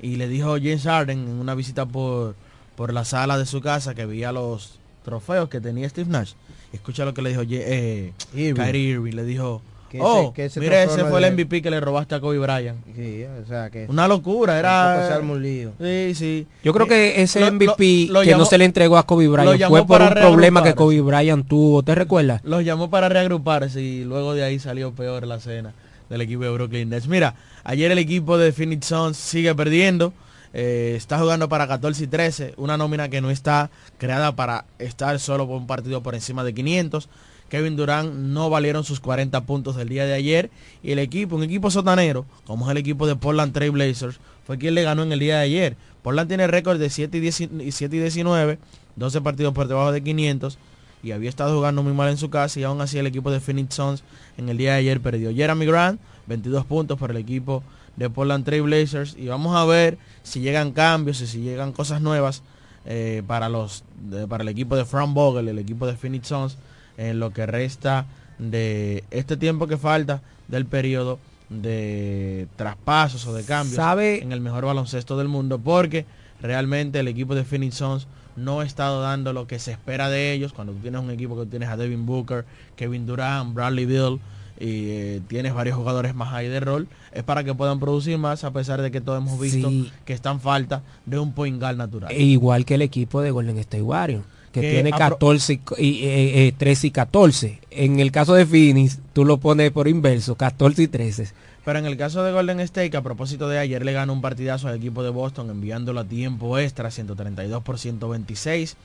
[0.00, 2.36] Y le dijo James Harden en una visita por,
[2.78, 6.34] por la sala de su casa que veía los trofeos que tenía Steve Nash.
[6.72, 8.54] Escucha lo que le dijo eh, Irving.
[8.62, 9.12] Kyrie Irving.
[9.14, 9.60] Le dijo,
[9.90, 12.20] Que oh, ese- que ese mira, ese fue el de- MVP que le robaste a
[12.20, 12.78] Kobe Bryant.
[12.94, 13.86] Sí, o sea que...
[13.88, 15.18] Una locura, era...
[15.20, 15.72] un lío.
[15.80, 16.46] Sí, sí.
[16.62, 19.02] Yo creo que ese Lo- MVP lo- lo que llamó- no se le entregó a
[19.04, 20.74] Kobe Bryant fue por un problema que.
[20.74, 21.82] Kobe Bryant tuvo.
[21.82, 22.40] ¿Te recuerdas?
[22.44, 25.72] Los llamó para reagruparse y luego de ahí salió peor la cena
[26.10, 27.08] del equipo de Brooklyn Nets.
[27.08, 30.12] Mira, ayer el equipo de Phoenix Suns sigue perdiendo.
[30.52, 35.18] Eh, está jugando para 14 y 13, una nómina que no está creada para estar
[35.18, 37.08] solo por un partido por encima de 500.
[37.48, 40.50] Kevin Durant no valieron sus 40 puntos del día de ayer
[40.82, 44.58] y el equipo, un equipo sotanero, como es el equipo de Portland Trail Blazers, fue
[44.58, 45.76] quien le ganó en el día de ayer.
[46.02, 48.58] Portland tiene récord de 7 y, 10 y 7 y 19,
[48.96, 50.58] 12 partidos por debajo de 500
[51.02, 53.40] y había estado jugando muy mal en su casa y aún así el equipo de
[53.40, 54.02] Phoenix Suns
[54.36, 55.32] en el día de ayer perdió.
[55.32, 57.62] Jeremy Grant, 22 puntos para el equipo
[57.98, 62.00] de Portland Trail Blazers y vamos a ver si llegan cambios y si llegan cosas
[62.00, 62.42] nuevas
[62.86, 66.56] eh, para los de- para el equipo de Frank Vogel, el equipo de Phoenix Suns
[66.96, 68.06] en lo que resta
[68.38, 71.18] de este tiempo que falta del periodo
[71.50, 74.22] de traspasos o de cambios ¿Sabe?
[74.22, 76.06] en el mejor baloncesto del mundo porque
[76.40, 78.06] realmente el equipo de Phoenix Suns
[78.36, 81.38] no ha estado dando lo que se espera de ellos cuando tú tienes un equipo
[81.38, 82.44] que tienes a Devin Booker,
[82.76, 84.20] Kevin Durant, Bradley Bill
[84.60, 88.44] y eh, tienes varios jugadores más ahí de rol, es para que puedan producir más
[88.44, 89.92] a pesar de que todos hemos visto Sí.
[90.04, 92.10] que están falta de un point guard natural.
[92.12, 96.04] E igual que el equipo de Golden State Warriors, que, Que tiene apro- 14 y,
[96.04, 97.60] eh, eh, 13 y 14.
[97.70, 101.28] En el caso de Phoenix, tú lo pones por inverso, 14 y 13.
[101.64, 104.22] Pero en el caso de Golden State, que a propósito de ayer le ganó un
[104.22, 108.76] partidazo al equipo de Boston enviándolo a tiempo extra, 132 por 126.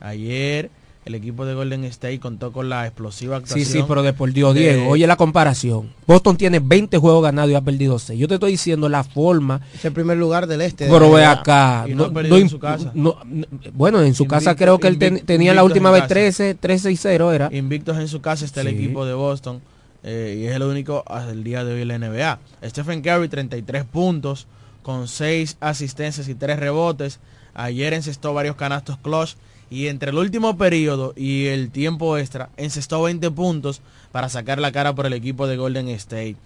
[0.00, 0.70] Ayer
[1.04, 3.66] el equipo de Golden State contó con la explosiva Sí, actuación.
[3.82, 5.90] sí, pero de por Dios, de- Diego, oye la comparación.
[6.06, 8.18] Boston tiene 20 juegos ganados y ha perdido 6.
[8.20, 9.60] Yo te estoy diciendo la forma.
[9.74, 10.84] Es el primer lugar del este.
[10.84, 11.86] de Pero la ve acá.
[11.88, 12.92] Y no perdido en su casa.
[12.94, 16.02] no- no- bueno, en su casa creo que él ten- invicto- tenía la última vez
[16.02, 16.14] casa.
[16.14, 17.48] 13, 13 y 0 era.
[17.52, 18.74] Invictos en su casa está el Sí.
[18.76, 19.60] equipo de Boston
[20.04, 22.38] eh, y es el único hasta el día de hoy en la NBA.
[22.64, 24.46] Stephen Curry 33 puntos
[24.82, 27.18] con 6 asistencias y 3 rebotes.
[27.54, 29.34] Ayer encestó varios canastos clutch
[29.72, 33.80] y entre el último periodo y el tiempo extra encestó 20 puntos
[34.12, 36.36] para sacar la cara por el equipo de Golden State.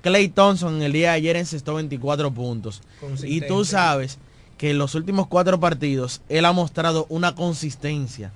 [0.00, 2.82] Clay Thompson en el día de ayer encestó 24 puntos.
[3.24, 4.18] Y tú sabes
[4.56, 8.30] que en los últimos cuatro partidos él ha mostrado una consistencia.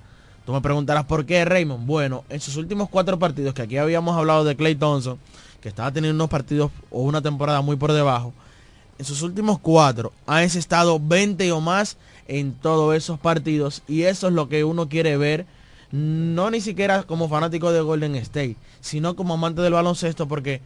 [0.44, 1.86] Tú me preguntarás por qué Raymond.
[1.86, 5.20] Bueno, en sus últimos cuatro partidos, que aquí habíamos hablado de Clay Thompson,
[5.60, 8.32] que estaba teniendo unos partidos o una temporada muy por debajo,
[8.98, 11.96] en sus últimos cuatro ha estado 20 o más
[12.28, 15.46] en todos esos partidos y eso es lo que uno quiere ver,
[15.90, 20.60] no ni siquiera como fanático de Golden State, sino como amante del baloncesto porque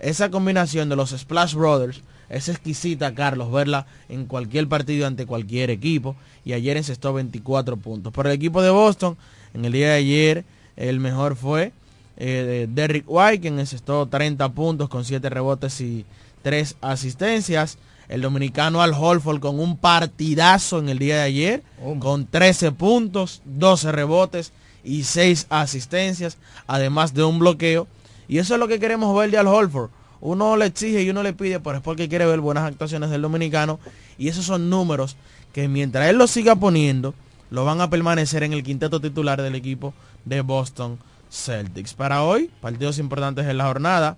[0.00, 5.70] esa combinación de los Splash Brothers es exquisita, Carlos, verla en cualquier partido ante cualquier
[5.70, 6.16] equipo.
[6.44, 8.12] Y ayer encestó 24 puntos.
[8.12, 9.16] Por el equipo de Boston,
[9.52, 10.44] en el día de ayer,
[10.76, 11.72] el mejor fue
[12.16, 16.04] eh, Derrick White, quien encestó 30 puntos con 7 rebotes y
[16.42, 17.78] 3 asistencias.
[18.08, 21.62] El dominicano Al Holford con un partidazo en el día de ayer,
[22.00, 26.36] con 13 puntos, 12 rebotes y 6 asistencias,
[26.66, 27.86] además de un bloqueo.
[28.28, 29.90] Y eso es lo que queremos ver de Al Holford.
[30.20, 33.22] Uno le exige y uno le pide, pero es porque quiere ver buenas actuaciones del
[33.22, 33.78] dominicano.
[34.16, 35.16] Y esos son números
[35.52, 37.14] que mientras él los siga poniendo,
[37.50, 40.98] lo van a permanecer en el quinteto titular del equipo de Boston
[41.30, 41.94] Celtics.
[41.94, 44.16] Para hoy, partidos importantes en la jornada.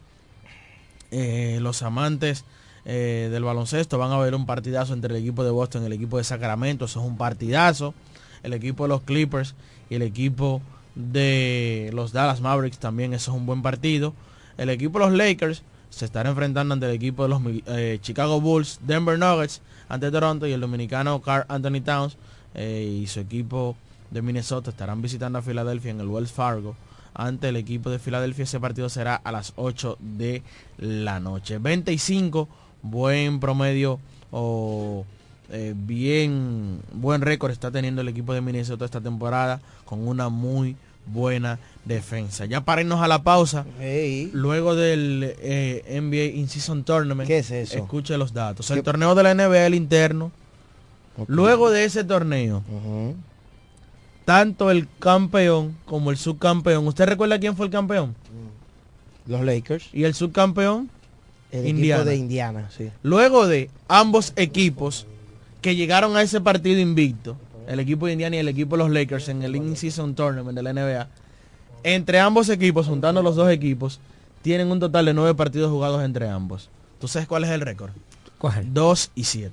[1.10, 2.44] Eh, los amantes
[2.88, 5.92] eh, del baloncesto van a ver un partidazo entre el equipo de Boston y el
[5.92, 6.84] equipo de Sacramento.
[6.84, 7.94] Eso es un partidazo.
[8.44, 9.56] El equipo de los Clippers
[9.90, 10.62] y el equipo
[10.94, 13.12] de los Dallas Mavericks también.
[13.12, 14.14] Eso es un buen partido.
[14.56, 18.40] El equipo de los Lakers se estará enfrentando ante el equipo de los eh, Chicago
[18.40, 22.16] Bulls, Denver Nuggets ante Toronto y el dominicano Carl Anthony Towns
[22.54, 23.76] eh, y su equipo
[24.10, 26.76] de Minnesota estarán visitando a Filadelfia en el Wells Fargo
[27.14, 28.44] ante el equipo de Filadelfia.
[28.44, 30.42] Ese partido será a las 8 de
[30.78, 31.58] la noche.
[31.58, 32.48] 25,
[32.82, 33.98] buen promedio
[34.30, 35.04] o
[35.50, 40.76] eh, bien buen récord está teniendo el equipo de Minnesota esta temporada con una muy
[41.06, 42.46] buena defensa.
[42.46, 43.64] Ya para irnos a la pausa,
[44.32, 47.76] luego del eh, NBA In-Season Tournament, ¿Qué es eso?
[47.78, 48.70] escuche los datos.
[48.70, 48.82] El ¿Qué?
[48.82, 50.32] torneo de la NBA, el interno,
[51.28, 52.62] luego de ese torneo,
[54.24, 58.14] tanto el campeón como el subcampeón, ¿usted recuerda quién fue el campeón?
[59.26, 59.88] Los Lakers.
[59.92, 60.90] ¿Y el subcampeón?
[61.60, 62.02] El Indiana.
[62.02, 62.90] equipo de Indiana, sí.
[63.02, 65.06] Luego de ambos equipos
[65.62, 67.36] que llegaron a ese partido invicto,
[67.68, 70.62] el equipo de Indiana y el equipo de los Lakers en el In-Season Tournament de
[70.62, 71.08] la NBA,
[71.82, 74.00] entre ambos equipos, juntando los dos equipos,
[74.42, 76.68] tienen un total de nueve partidos jugados entre ambos.
[77.00, 77.90] ¿Tú sabes cuál es el récord?
[78.38, 78.72] ¿Cuál?
[78.72, 79.50] 2 y 7.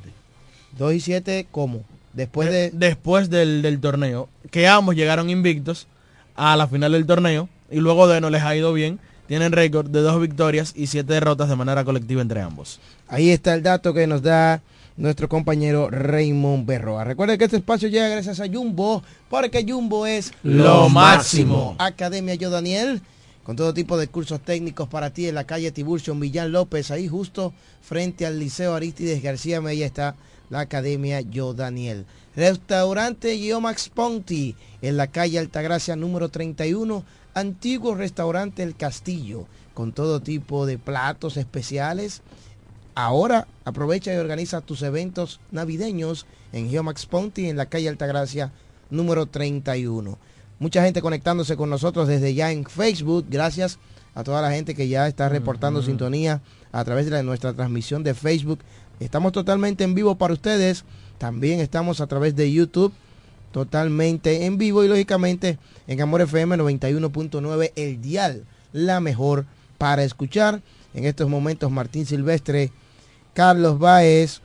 [0.77, 1.83] 2 y 7, ¿cómo?
[2.13, 2.71] Después De- de...
[2.87, 5.87] después del, del torneo, que ambos llegaron invictos
[6.35, 9.89] a la final del torneo y luego de no les ha ido bien tienen récord
[9.89, 12.79] de dos victorias y siete derrotas de manera colectiva entre ambos.
[13.07, 14.61] Ahí está el dato que nos da
[14.97, 17.03] nuestro compañero Raymond Berroa.
[17.03, 21.75] Recuerden que este espacio llega gracias a Jumbo, porque Jumbo es lo máximo.
[21.79, 23.01] Academia Yo Daniel,
[23.43, 27.07] con todo tipo de cursos técnicos para ti en la calle Tiburcio Millán López, ahí
[27.07, 30.15] justo frente al Liceo Aristides García Mella está
[30.49, 32.05] la Academia Yo Daniel.
[32.35, 40.19] Restaurante Geomax Ponti en la calle Altagracia número 31, antiguo restaurante El Castillo, con todo
[40.21, 42.21] tipo de platos especiales.
[42.95, 48.51] Ahora aprovecha y organiza tus eventos navideños en Geomax Ponti en la calle Altagracia
[48.91, 50.17] número 31.
[50.59, 53.25] Mucha gente conectándose con nosotros desde ya en Facebook.
[53.29, 53.79] Gracias
[54.13, 56.41] a toda la gente que ya está reportando sintonía
[56.71, 58.59] a través de la- nuestra transmisión de Facebook.
[58.99, 60.85] Estamos totalmente en vivo para ustedes.
[61.17, 62.93] También estamos a través de YouTube
[63.53, 69.45] totalmente en vivo y lógicamente en Amor FM 91.9 el dial, la mejor
[69.77, 70.61] para escuchar.
[70.93, 72.71] En estos momentos Martín Silvestre,
[73.33, 74.41] Carlos Baez,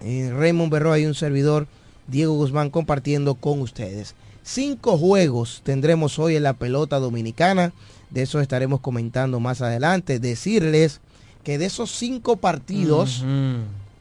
[0.00, 1.66] eh, Raymond Berroa y un servidor,
[2.06, 4.14] Diego Guzmán, compartiendo con ustedes.
[4.42, 7.72] Cinco juegos tendremos hoy en la pelota dominicana.
[8.10, 10.20] De eso estaremos comentando más adelante.
[10.20, 11.00] Decirles
[11.42, 13.24] que de esos cinco partidos,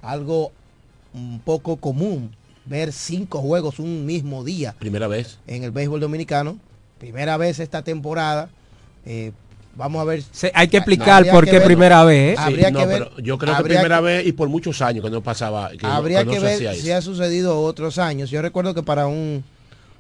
[0.02, 0.52] algo
[1.14, 2.32] un poco común,
[2.66, 5.38] ver cinco juegos un mismo día Primera vez.
[5.48, 6.58] en el béisbol dominicano.
[7.00, 8.50] Primera vez esta temporada.
[9.06, 9.32] Eh,
[9.76, 10.24] vamos a ver.
[10.54, 12.36] hay que explicar por qué primera vez, ¿eh?
[12.38, 13.10] Sí, Habría no, que ver.
[13.10, 15.70] pero yo creo que primera que- vez y por muchos años que no pasaba.
[15.72, 18.30] Que no- Habría no que se hacía ver si ha sucedido otros años.
[18.30, 19.44] Yo recuerdo que para un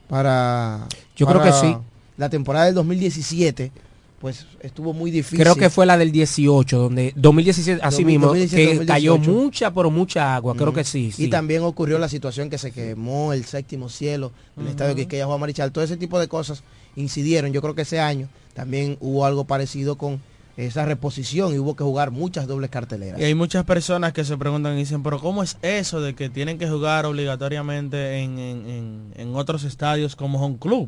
[0.10, 1.76] para Yo creo que sí.
[2.18, 3.72] La temporada del 2017
[4.20, 5.40] pues estuvo muy difícil.
[5.40, 9.44] Creo que fue la del 18, donde 2017, así 2017, mismo, 2017, que cayó 2018.
[9.44, 10.56] mucha, pero mucha agua.
[10.56, 11.14] Creo que sí.
[11.18, 14.72] Y también ocurrió la situación que se quemó el séptimo cielo, el Ujú.
[14.72, 16.64] estadio Quisqueya Juan Marichal, todo ese tipo de cosas
[16.96, 17.52] incidieron.
[17.54, 20.22] Yo creo que ese año también hubo algo parecido con
[20.58, 23.20] esa reposición y hubo que jugar muchas dobles carteleras.
[23.20, 26.30] Y hay muchas personas que se preguntan y dicen, pero ¿cómo es eso de que
[26.30, 30.88] tienen que jugar obligatoriamente en, en- en- en otros estadios como Home Club?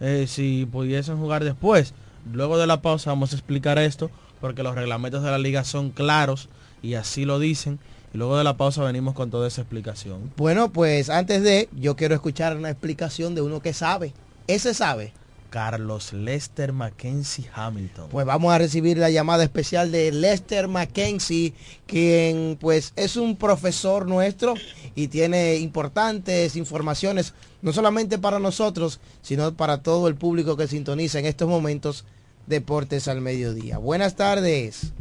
[0.00, 1.94] Eh, si pudiesen jugar después.
[2.32, 4.10] Luego de la pausa vamos a explicar esto
[4.40, 6.48] porque los reglamentos de la liga son claros
[6.82, 7.78] y así lo dicen.
[8.12, 10.32] Y luego de la pausa venimos con toda esa explicación.
[10.36, 14.12] Bueno, pues antes de, yo quiero escuchar una explicación de uno que sabe.
[14.46, 15.12] Ese sabe.
[15.54, 18.08] Carlos Lester Mackenzie Hamilton.
[18.10, 21.54] Pues vamos a recibir la llamada especial de Lester Mackenzie,
[21.86, 24.54] quien pues es un profesor nuestro
[24.96, 31.20] y tiene importantes informaciones, no solamente para nosotros, sino para todo el público que sintoniza
[31.20, 32.04] en estos momentos
[32.46, 33.78] Deportes al Mediodía.
[33.78, 34.92] Buenas tardes.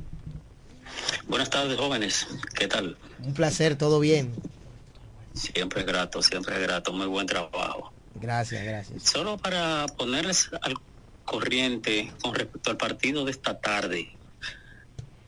[1.28, 2.28] Buenas tardes, jóvenes.
[2.56, 2.98] ¿Qué tal?
[3.24, 4.34] Un placer, todo bien.
[5.34, 6.94] Siempre es grato, siempre es grato.
[6.94, 7.92] Muy buen trabajo.
[8.16, 9.04] Gracias, gracias.
[9.04, 10.76] Solo para ponerles al
[11.26, 14.10] corriente con respecto al partido de esta tarde.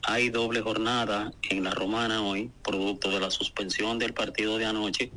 [0.04, 5.12] Hay doble jornada en la romana hoy, producto de la suspensión del partido de anoche.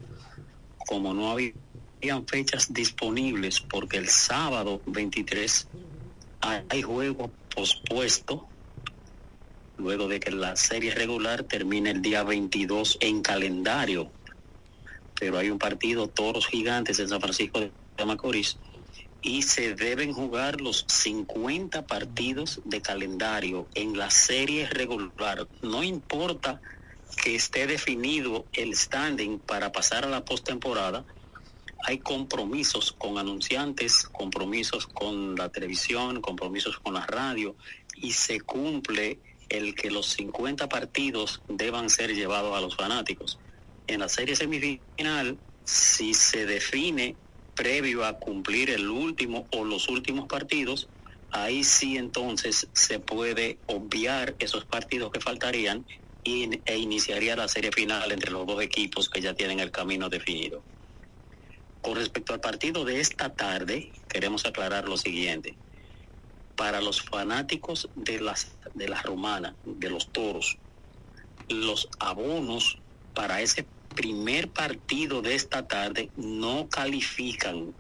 [0.79, 5.69] Como no habían fechas disponibles, porque el sábado 23
[6.41, 8.49] hay hay juego pospuesto,
[9.77, 14.13] luego de que la serie regular termine el día 22 en calendario.
[15.19, 18.59] Pero hay un partido Toros Gigantes en San Francisco de Macorís
[19.21, 25.49] y se deben jugar los 50 partidos de calendario en la serie regular.
[25.63, 26.61] No importa
[27.23, 31.05] que esté definido el standing para pasar a la postemporada,
[31.85, 37.57] hay compromisos con anunciantes, compromisos con la televisión, compromisos con la radio
[37.97, 43.39] y se cumple el que los 50 partidos deban ser llevados a los fanáticos.
[43.87, 47.17] En la serie semifinal, si se define
[47.55, 50.89] previo a cumplir el último o los últimos partidos,
[51.31, 55.87] ahí sí entonces se puede obviar esos partidos que faltarían
[56.25, 60.63] e iniciaría la serie final entre los dos equipos que ya tienen el camino definido.
[61.83, 65.57] Con respecto al partido de esta tarde, queremos aclarar lo siguiente.
[66.57, 70.59] Para los fanáticos de las de la romana, de los toros,
[71.49, 72.79] los abonos
[73.15, 77.75] para ese primer partido de esta tarde no califican.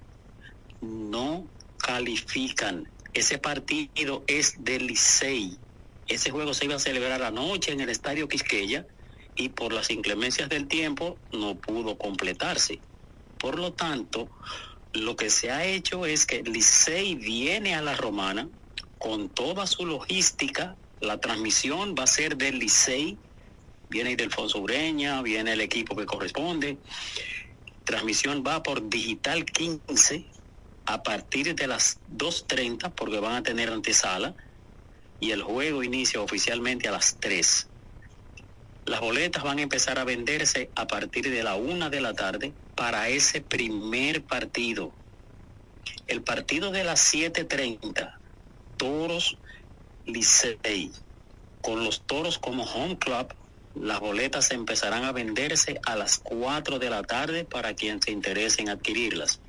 [0.80, 1.46] No
[1.76, 2.88] califican.
[3.14, 5.58] Ese partido es del Licey.
[6.06, 8.86] Ese juego se iba a celebrar anoche en el Estadio Quisqueya
[9.36, 12.80] y por las inclemencias del tiempo no pudo completarse.
[13.38, 14.28] Por lo tanto,
[14.92, 18.48] lo que se ha hecho es que Licey viene a la Romana
[18.98, 20.76] con toda su logística.
[21.00, 23.16] La transmisión va a ser del Licey.
[23.90, 26.78] Viene Ildefonso Ureña, viene el equipo que corresponde.
[27.84, 30.26] Transmisión va por Digital 15
[30.86, 34.34] a partir de las 2.30 porque van a tener antesala.
[35.20, 37.66] y el juego inicia oficialmente a las 3.
[38.88, 42.54] Las boletas van a empezar a venderse a partir de la una de la tarde
[42.74, 44.92] para ese primer partido.
[46.06, 48.16] El partido de las 7.30,
[48.78, 49.36] Toros
[50.06, 50.90] Licey,
[51.60, 53.34] con los Toros como home club,
[53.74, 58.62] las boletas empezarán a venderse a las 4 de la tarde para quien se interese
[58.62, 59.42] en adquirirlas.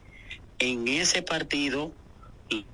[0.59, 1.93] En ese partido,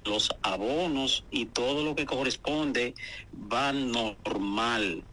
[0.04, 2.96] los abonos y todo lo que corresponde
[3.32, 5.04] van normal.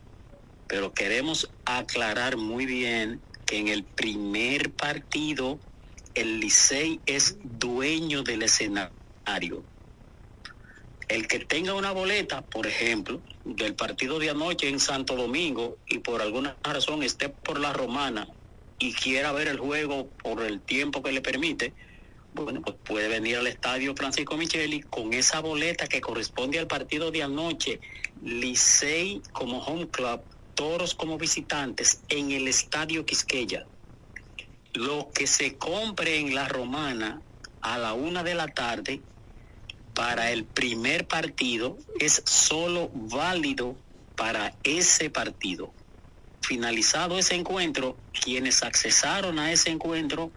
[0.72, 5.58] Pero queremos aclarar muy bien que en el primer partido
[6.14, 9.62] el Licey es dueño del escenario.
[11.08, 15.98] El que tenga una boleta, por ejemplo, del partido de anoche en Santo Domingo y
[15.98, 18.26] por alguna razón esté por la romana
[18.78, 21.74] y quiera ver el juego por el tiempo que le permite,
[22.32, 27.10] bueno, pues puede venir al estadio Francisco Micheli con esa boleta que corresponde al partido
[27.10, 27.78] de anoche,
[28.22, 30.22] Licey como home club,
[30.54, 33.66] Toros como visitantes en el estadio Quisqueya.
[34.74, 37.22] Lo que se compre en la romana
[37.60, 39.02] a la una de la tarde
[39.94, 43.76] para el primer partido es solo válido
[44.16, 45.72] para ese partido.
[46.40, 50.32] Finalizado ese encuentro, quienes accesaron a ese encuentro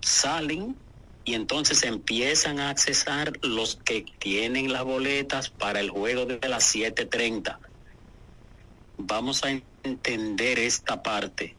[0.00, 0.76] salen
[1.24, 6.74] y entonces empiezan a accesar los que tienen las boletas para el juego de las
[6.74, 7.58] 7.30.
[8.96, 11.54] Vamos a entender esta parte.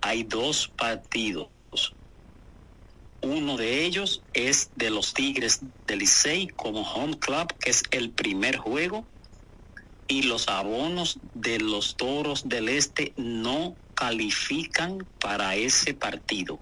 [0.00, 1.48] Hay dos partidos
[3.24, 8.10] uno de ellos es de los Tigres del Licey como home club, que es el
[8.10, 9.04] primer juego.
[10.06, 16.58] Y los abonos de los Toros del Este no califican para ese partido.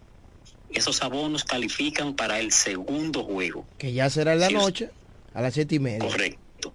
[0.71, 3.67] Esos abonos califican para el segundo juego.
[3.79, 4.91] Que ya será en la noche,
[5.35, 5.99] a las siete y media.
[5.99, 6.73] Correcto.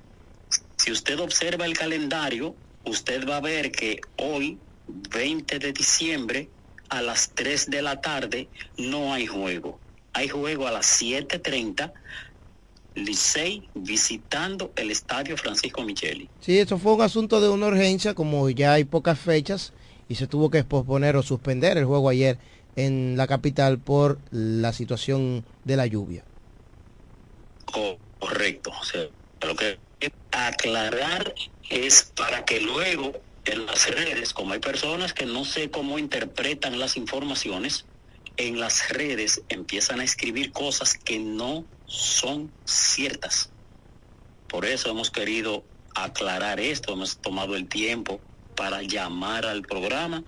[0.75, 2.53] Si usted observa el calendario,
[2.87, 4.57] usted va a ver que hoy,
[4.87, 6.49] 20 de diciembre,
[6.89, 9.79] a las 3 de la tarde no hay juego.
[10.13, 11.91] Hay juego a las 7.30,
[12.95, 16.29] Licey visitando el estadio Francisco Micheli.
[16.39, 19.73] Sí, eso fue un asunto de una urgencia, como ya hay pocas fechas
[20.09, 22.39] y se tuvo que posponer o suspender el juego ayer
[22.75, 26.23] en la capital por la situación de la lluvia.
[27.65, 28.71] Correcto.
[28.79, 29.03] O sea,
[29.41, 29.77] lo que
[30.31, 31.33] aclarar
[31.69, 33.13] es para que luego
[33.45, 37.85] en las redes, como hay personas que no sé cómo interpretan las informaciones,
[38.35, 43.49] en las redes empiezan a escribir cosas que no son ciertas.
[44.47, 45.63] Por eso hemos querido
[45.95, 48.21] aclarar esto, hemos tomado el tiempo
[48.55, 50.23] para llamar al programa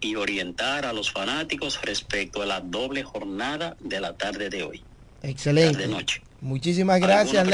[0.00, 4.82] y orientar a los fanáticos respecto a la doble jornada de la tarde de hoy.
[5.22, 5.72] Excelente.
[5.72, 6.22] Tarde noche.
[6.40, 7.46] Muchísimas gracias.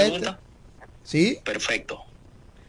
[1.05, 1.39] Sí.
[1.45, 2.05] Perfecto.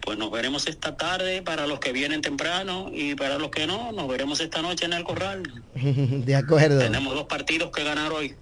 [0.01, 3.91] Pues nos veremos esta tarde para los que vienen temprano y para los que no,
[3.93, 5.63] nos veremos esta noche en el corral.
[5.75, 6.79] De acuerdo.
[6.79, 8.36] Tenemos dos partidos que ganar hoy.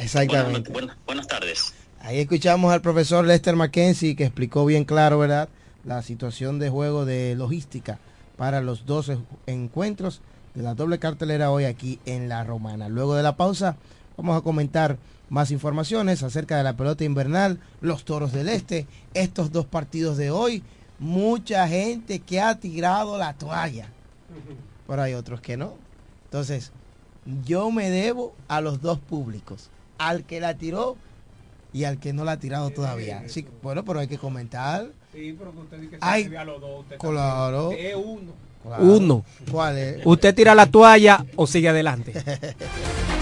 [0.00, 0.70] Exactamente.
[0.70, 1.74] Buenas, buenas, tardes.
[2.00, 5.50] Ahí escuchamos al profesor Lester Mackenzie que explicó bien claro, ¿verdad?
[5.84, 7.98] La situación de juego de logística
[8.36, 9.12] para los dos
[9.46, 10.22] encuentros
[10.54, 12.88] de la doble cartelera hoy aquí en La Romana.
[12.88, 13.76] Luego de la pausa
[14.16, 14.96] vamos a comentar
[15.32, 20.30] más informaciones acerca de la pelota invernal, los toros del este, estos dos partidos de
[20.30, 20.62] hoy
[21.02, 23.88] mucha gente que ha tirado la toalla,
[24.86, 25.74] pero hay otros que no.
[26.24, 26.70] Entonces,
[27.44, 29.68] yo me debo a los dos públicos,
[29.98, 30.96] al que la tiró
[31.72, 33.24] y al que no la ha tirado todavía.
[33.26, 34.90] Sí, bueno, pero hay que comentar.
[35.12, 36.84] Sí, pero usted dice que Ay, a los dos.
[36.98, 37.72] claro.
[37.72, 38.32] Es uno.
[38.62, 38.84] Claro.
[38.84, 39.24] Uno.
[39.50, 40.02] ¿Cuál es?
[40.04, 42.12] ¿Usted tira la toalla o sigue adelante?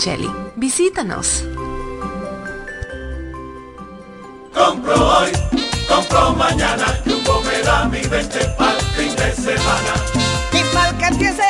[0.00, 0.30] Micheli.
[0.56, 1.44] Visítanos.
[4.54, 5.30] Compro hoy,
[5.86, 9.92] compro mañana, Jumbo me da mi 20 para el fin de semana.
[10.52, 11.49] Y que empiece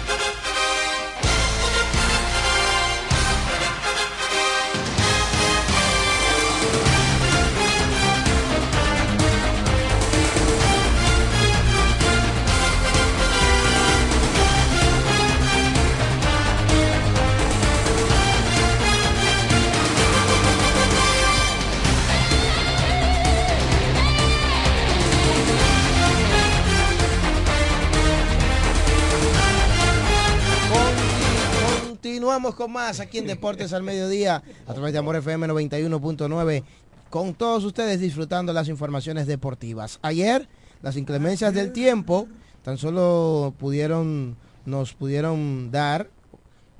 [32.55, 36.63] Con más aquí en Deportes al Mediodía a través de Amor FM 91.9
[37.09, 39.99] con todos ustedes disfrutando las informaciones deportivas.
[40.01, 40.49] Ayer
[40.81, 42.27] las inclemencias del tiempo
[42.63, 44.35] tan solo pudieron
[44.65, 46.09] nos pudieron dar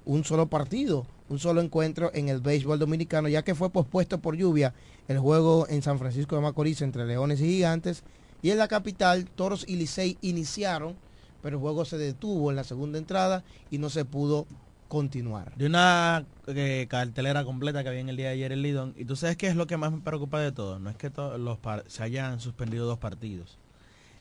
[0.06, 4.36] un solo partido, un solo encuentro en el béisbol dominicano, ya que fue pospuesto por
[4.36, 4.74] lluvia
[5.08, 8.04] el juego en San Francisco de Macorís entre Leones y Gigantes
[8.42, 10.96] y en la capital Toros y Licey iniciaron,
[11.42, 14.48] pero el juego se detuvo en la segunda entrada y no se pudo
[14.92, 15.56] continuar.
[15.56, 18.94] De una eh, cartelera completa que había en el día de ayer en Lidón.
[18.98, 20.80] Y tú sabes qué es lo que más me preocupa de todo.
[20.80, 23.58] No es que los se hayan suspendido dos partidos.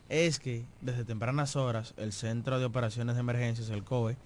[0.09, 4.17] Es que desde tempranas horas el Centro de Operaciones de Emergencias, el COE,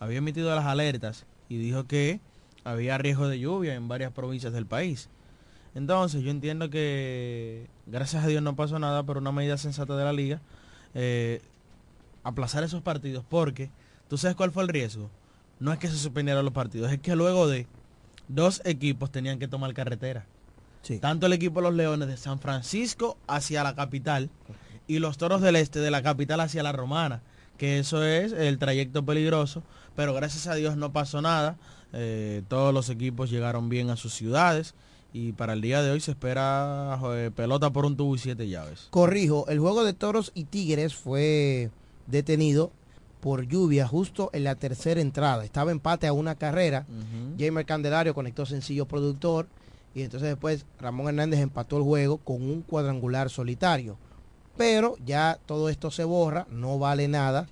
[0.00, 2.18] había emitido las alertas y dijo que
[2.64, 5.08] había riesgo de lluvia en varias provincias del país.
[5.76, 10.04] Entonces yo entiendo que gracias a Dios no pasó nada, pero una medida sensata de
[10.04, 10.40] la liga,
[10.94, 11.42] eh,
[12.24, 13.70] aplazar esos partidos porque,
[14.08, 15.08] ¿tú sabes cuál fue el riesgo?
[15.62, 17.68] No es que se suspendieran los partidos, es que luego de
[18.26, 20.26] dos equipos tenían que tomar carretera.
[21.00, 24.28] Tanto el equipo de los Leones de San Francisco hacia la capital
[24.88, 27.22] y los Toros del Este de la capital hacia la Romana,
[27.58, 29.62] que eso es el trayecto peligroso,
[29.94, 31.56] pero gracias a Dios no pasó nada.
[31.92, 34.74] eh, todos los equipos llegaron bien a sus ciudades
[35.12, 38.48] y para el día de hoy se espera eh, pelota por un tubo y siete
[38.48, 38.88] llaves.
[38.90, 41.70] Corrijo, el juego de Toros y Tigres fue
[42.08, 42.72] detenido
[43.22, 45.44] por lluvia justo en la tercera entrada.
[45.44, 46.86] Estaba empate a una carrera.
[47.38, 49.46] Jamer Candelario conectó sencillo productor
[49.94, 53.96] y entonces después Ramón Hernández empató el juego con un cuadrangular solitario.
[54.56, 57.46] Pero ya todo esto se borra, no vale nada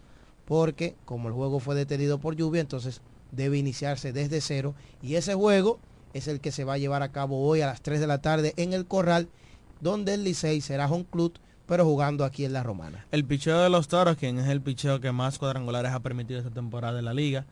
[0.44, 3.00] porque como el juego fue detenido por lluvia, entonces
[3.30, 5.78] debe iniciarse desde cero y ese juego
[6.14, 8.20] es el que se va a llevar a cabo hoy a las 3 de la
[8.20, 9.28] tarde en el Corral,
[9.80, 11.34] donde el Licey será home club,
[11.70, 13.06] pero jugando aquí en la Romana.
[13.12, 16.50] El picheo de los toros, quien es el picheo que más cuadrangulares ha permitido esta
[16.50, 17.44] temporada en la liga.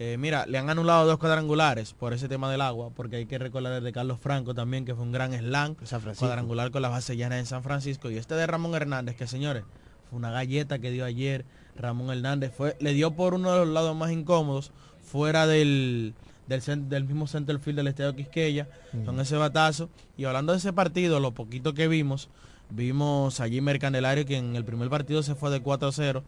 [0.00, 3.38] Eh, mira, le han anulado dos cuadrangulares por ese tema del agua, porque hay que
[3.38, 5.76] recordar el de Carlos Franco también, que fue un gran slam,
[6.18, 8.10] cuadrangular con la base llana en San Francisco.
[8.10, 9.62] Y este de Ramón Hernández, que señores,
[10.08, 11.44] fue una galleta que dio ayer
[11.76, 12.52] Ramón Hernández.
[12.52, 16.14] Fue, le dio por uno de los lados más incómodos, fuera del,
[16.48, 18.66] del, del mismo center field del Estadio Quisqueya,
[19.06, 19.90] con ese batazo.
[20.16, 22.28] Y hablando de ese partido, lo poquito que vimos,
[22.70, 26.22] vimos a Jimmer Candelario, que en el primer partido se fue de 4-0.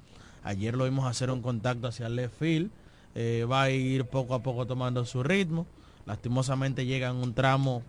[0.44, 2.70] Ayer lo vimos hacer un contacto hacia el.
[3.14, 5.66] Eh, va a ir poco a poco tomando su ritmo.
[6.06, 7.82] Lastimosamente llega en un tramo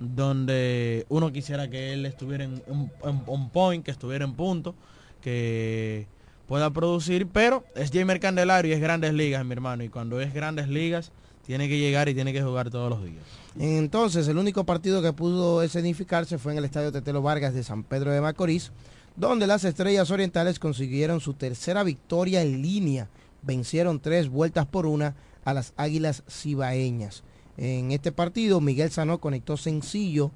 [0.00, 4.74] donde uno quisiera que él estuviera en un point, que estuviera en punto,
[5.20, 6.06] que
[6.46, 10.32] pueda producir, pero es Jamer Candelario y es grandes ligas, mi hermano, y cuando es
[10.32, 11.12] grandes ligas
[11.48, 13.24] tiene que llegar y tiene que jugar todos los días.
[13.58, 17.84] Entonces, el único partido que pudo escenificarse fue en el Estadio Tetelo Vargas de San
[17.84, 18.70] Pedro de Macorís,
[19.16, 23.08] donde las Estrellas Orientales consiguieron su tercera victoria en línea.
[23.40, 27.22] Vencieron tres vueltas por una a las Águilas Cibaeñas.
[27.56, 30.32] En este partido, Miguel Sanó conectó sencillo,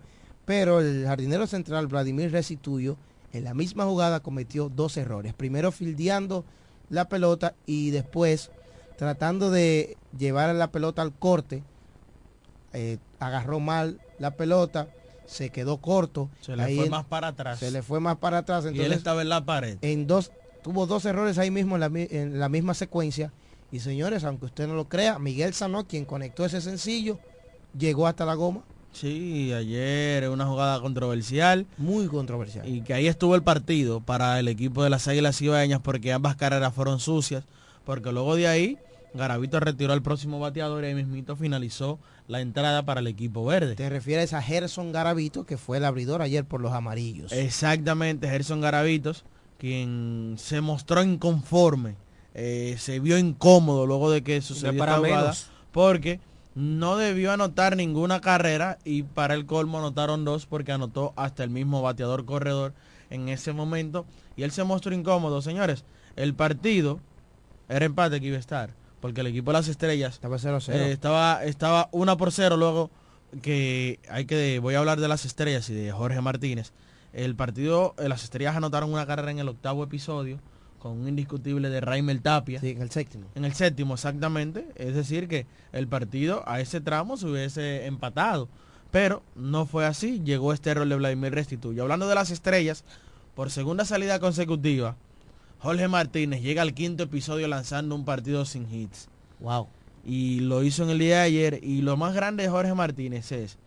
[0.46, 2.96] pero el jardinero central Vladimir Restituyo
[3.34, 5.34] en la misma jugada cometió dos errores.
[5.34, 6.46] Primero fildeando
[6.88, 8.50] la pelota y después
[8.96, 11.62] tratando de llevar la pelota al corte,
[12.72, 14.88] eh, agarró mal la pelota,
[15.26, 16.28] se quedó corto.
[16.40, 17.58] Se le Ahí fue más para atrás.
[17.58, 18.64] Se le fue más para atrás.
[18.64, 19.78] y él Entonces, estaba en la pared.
[19.82, 20.32] en dos,
[20.62, 23.32] tuvo dos errores ahí mismo en la, en la misma secuencia.
[23.70, 27.18] Y señores, aunque usted no lo crea, Miguel Sanó, quien conectó ese sencillo,
[27.78, 28.62] llegó hasta la goma.
[28.92, 31.66] Sí, ayer una jugada controversial.
[31.78, 32.68] Muy controversial.
[32.68, 36.36] Y que ahí estuvo el partido para el equipo de las Águilas Ibaeñas porque ambas
[36.36, 37.44] carreras fueron sucias.
[37.84, 38.78] Porque luego de ahí,
[39.14, 43.74] Garavito retiró al próximo bateador y ahí mismito finalizó la entrada para el equipo verde.
[43.74, 47.32] Te refieres a Gerson Garavito, que fue el abridor ayer por los amarillos.
[47.32, 49.24] Exactamente, Gerson Garavitos,
[49.58, 51.96] quien se mostró inconforme,
[52.34, 55.50] eh, se vio incómodo luego de que sucedió para esta jugada, menos.
[55.72, 56.20] porque
[56.54, 61.50] no debió anotar ninguna carrera y para el colmo anotaron dos porque anotó hasta el
[61.50, 62.72] mismo bateador corredor
[63.10, 64.06] en ese momento
[64.36, 65.84] y él se mostró incómodo, señores.
[66.16, 67.00] El partido
[67.72, 68.70] era empate que iba a estar,
[69.00, 70.72] porque el equipo de las estrellas estaba 0-0.
[70.72, 72.90] eh, estaba, estaba una por cero luego
[73.40, 76.72] que hay que voy a hablar de las estrellas y de Jorge Martínez.
[77.12, 80.38] El partido, eh, las estrellas anotaron una carrera en el octavo episodio
[80.78, 82.60] con un indiscutible de Raimel Tapia.
[82.60, 83.26] Sí, en el séptimo.
[83.34, 84.66] En el séptimo, exactamente.
[84.74, 88.48] Es decir, que el partido a ese tramo se hubiese empatado.
[88.90, 90.20] Pero no fue así.
[90.24, 91.82] Llegó este error de Vladimir Restituyo.
[91.82, 92.84] Hablando de las estrellas,
[93.36, 94.96] por segunda salida consecutiva,
[95.62, 99.08] Jorge Martínez llega al quinto episodio lanzando un partido sin hits.
[99.38, 99.68] Wow.
[100.04, 101.60] Y lo hizo en el día de ayer.
[101.62, 103.58] Y lo más grande de Jorge Martínez es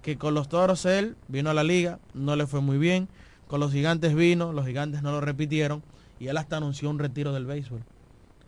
[0.00, 3.08] que con los toros él vino a la liga, no le fue muy bien.
[3.48, 5.82] Con los gigantes vino, los gigantes no lo repitieron.
[6.20, 7.82] Y él hasta anunció un retiro del béisbol.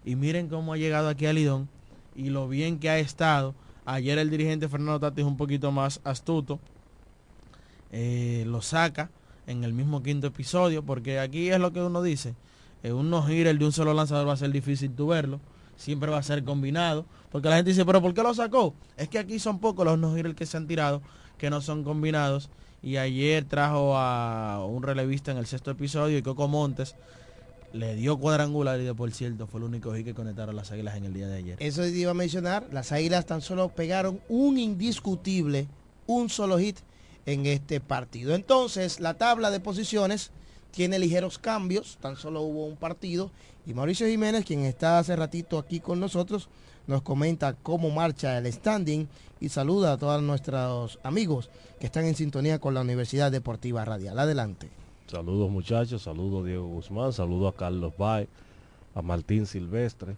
[0.05, 1.69] Y miren cómo ha llegado aquí a Lidón
[2.15, 3.57] y lo bien que ha estado.
[3.85, 6.61] Ayer el dirigente Fernando Tati es un poquito más astuto.
[7.91, 9.11] Eh, lo saca
[9.49, 12.37] en el mismo quinto episodio, porque aquí es lo que uno dice.
[12.83, 15.41] Eh, un no el de un solo lanzador va a ser difícil tu verlo.
[15.77, 17.07] Siempre va a ser combinado.
[17.31, 18.75] Porque la gente dice, pero ¿por qué lo sacó?
[18.97, 21.03] Es que aquí son pocos los no que se han tirado
[21.39, 22.51] que no son combinados.
[22.83, 26.95] Y ayer trajo a un relevista en el sexto episodio y Coco Montes
[27.73, 30.97] le dio cuadrangular y de por cierto fue el único hit que conectaron las águilas
[30.97, 31.57] en el día de ayer.
[31.61, 35.69] Eso iba a mencionar, las águilas tan solo pegaron un indiscutible,
[36.07, 36.79] un solo hit
[37.27, 38.35] en este partido.
[38.35, 40.33] Entonces, la tabla de posiciones
[40.73, 43.31] tiene ligeros cambios, tan solo hubo un partido.
[43.67, 46.49] Y Mauricio Jiménez, quien está hace ratito aquí con nosotros,
[46.89, 49.07] nos comenta cómo marcha el standing
[49.41, 51.49] y saluda a todos nuestros amigos
[51.79, 54.19] que están en sintonía con la Universidad Deportiva Radial.
[54.19, 54.69] Adelante.
[55.07, 58.27] Saludos muchachos, saludos Diego Guzmán, saludos a Carlos Bay,
[58.95, 60.17] a Martín Silvestre.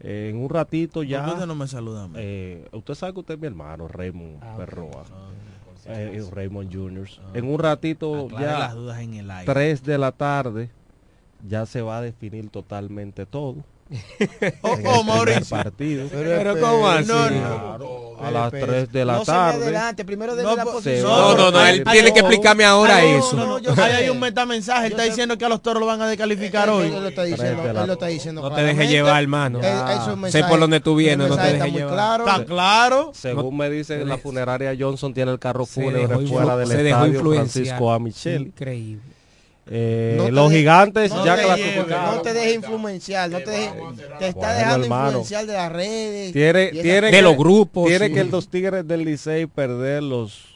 [0.00, 1.18] Eh, en un ratito ya...
[1.20, 2.08] ¿Por qué usted no me saluda?
[2.16, 4.54] Eh, usted sabe que usted es mi hermano, Raymond Ah.
[4.56, 5.04] Perroa.
[5.12, 5.28] Ah,
[5.86, 7.08] Eh, Raymond Jr.
[7.34, 8.58] En un ratito ya...
[8.58, 9.52] las dudas en el aire.
[9.52, 10.70] 3 de la tarde
[11.46, 13.64] ya se va a definir totalmente todo.
[14.62, 15.44] Oh, oh, Mauricio.
[15.56, 16.06] partido.
[16.10, 17.08] Pero, ¿cómo así?
[17.08, 17.40] No, no.
[17.42, 19.62] Claro, a las 3 de la no se tarde.
[19.64, 21.02] adelante, primero de No, la pues, posición.
[21.10, 23.34] No, no, no, él tiene que explicarme ahora eso.
[23.36, 25.86] no, no, yo- ahí hay un metamensaje, él está diciendo que a los toros lo
[25.86, 26.86] van a descalificar hoy.
[26.86, 29.60] Él lo está diciendo, él lo está diciendo No te dejes llevar, hermano.
[29.62, 31.94] Eh, eso es un Sé por dónde tú vienes, no te dejes llevar.
[31.94, 32.26] claro.
[32.26, 33.10] Está claro.
[33.14, 36.98] Según me dicen, la funeraria Johnson tiene el carro Se fúnebre fuera del se dejó
[36.98, 37.52] estadio influenciar.
[37.66, 37.98] Francisco A.
[37.98, 38.42] Michel.
[38.42, 39.02] Increíble.
[39.66, 42.16] Eh, No los de- gigantes no ya te clasificaron.
[42.16, 43.72] No te dejes influenciar, no te dejes,
[44.18, 45.06] te está Bueno, dejando hermano.
[45.08, 46.32] influenciar de las redes.
[46.32, 47.10] Tiene, tiene cosas.
[47.10, 48.14] que, De los grupos, Tiene sí.
[48.14, 50.50] que los Tigres del Licey perder los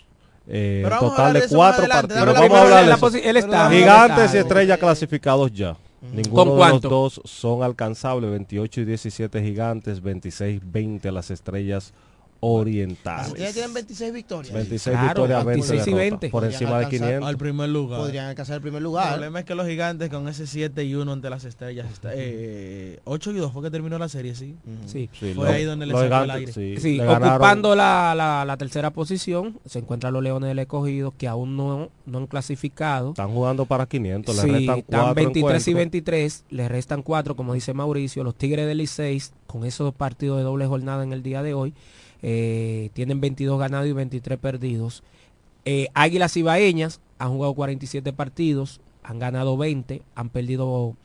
[0.48, 2.34] eh, Pero total de de cuatro adelante, partidos.
[2.34, 3.07] la Vamos a hablar de la eso.
[3.11, 5.76] posi- él está- Gigantes y está- Estrella clasificados ya.
[6.12, 8.30] Ninguno ¿Con de los dos son alcanzables.
[8.30, 12.05] 28 y 17 Gigantes, 26 20 las Estrellas Las
[12.41, 13.28] orientales.
[13.28, 14.55] estrellas tienen 26 victorias.
[14.55, 16.28] 26 Claro, victorias, 20 26 y derrotas, 20.
[16.30, 17.28] por encima de alcanzar 500.
[17.28, 18.01] Al primer lugar.
[18.01, 19.12] Podrían alcanzar el primer El lugar.
[19.12, 23.01] problema es que los gigantes con ese 7 y 1 ante las estrellas, está, eh,
[23.05, 24.55] 8 y 2 fue que terminó la serie, sí.
[24.87, 25.09] Sí.
[25.18, 26.53] Sí, Fue ahí donde le sacó el aire.
[26.53, 30.59] sí, Sí, le ganaron- ocupando la, la, la tercera posición se encuentran los Leones del
[30.59, 33.11] Escogido que aún no, no han clasificado.
[33.11, 37.37] Están jugando para 500, le Sí, restan están 4 23 y 23, le restan 4,
[37.37, 38.24] como dice Mauricio.
[38.24, 41.72] Los Tigres del Licey, con esos partidos de doble jornada en el día de hoy,
[42.22, 45.02] eh, tienen 22 ganados y 23 perdidos.
[45.64, 50.96] Eh, Águilas Ibaeñas han jugado 47 partidos, han ganado 20, han perdido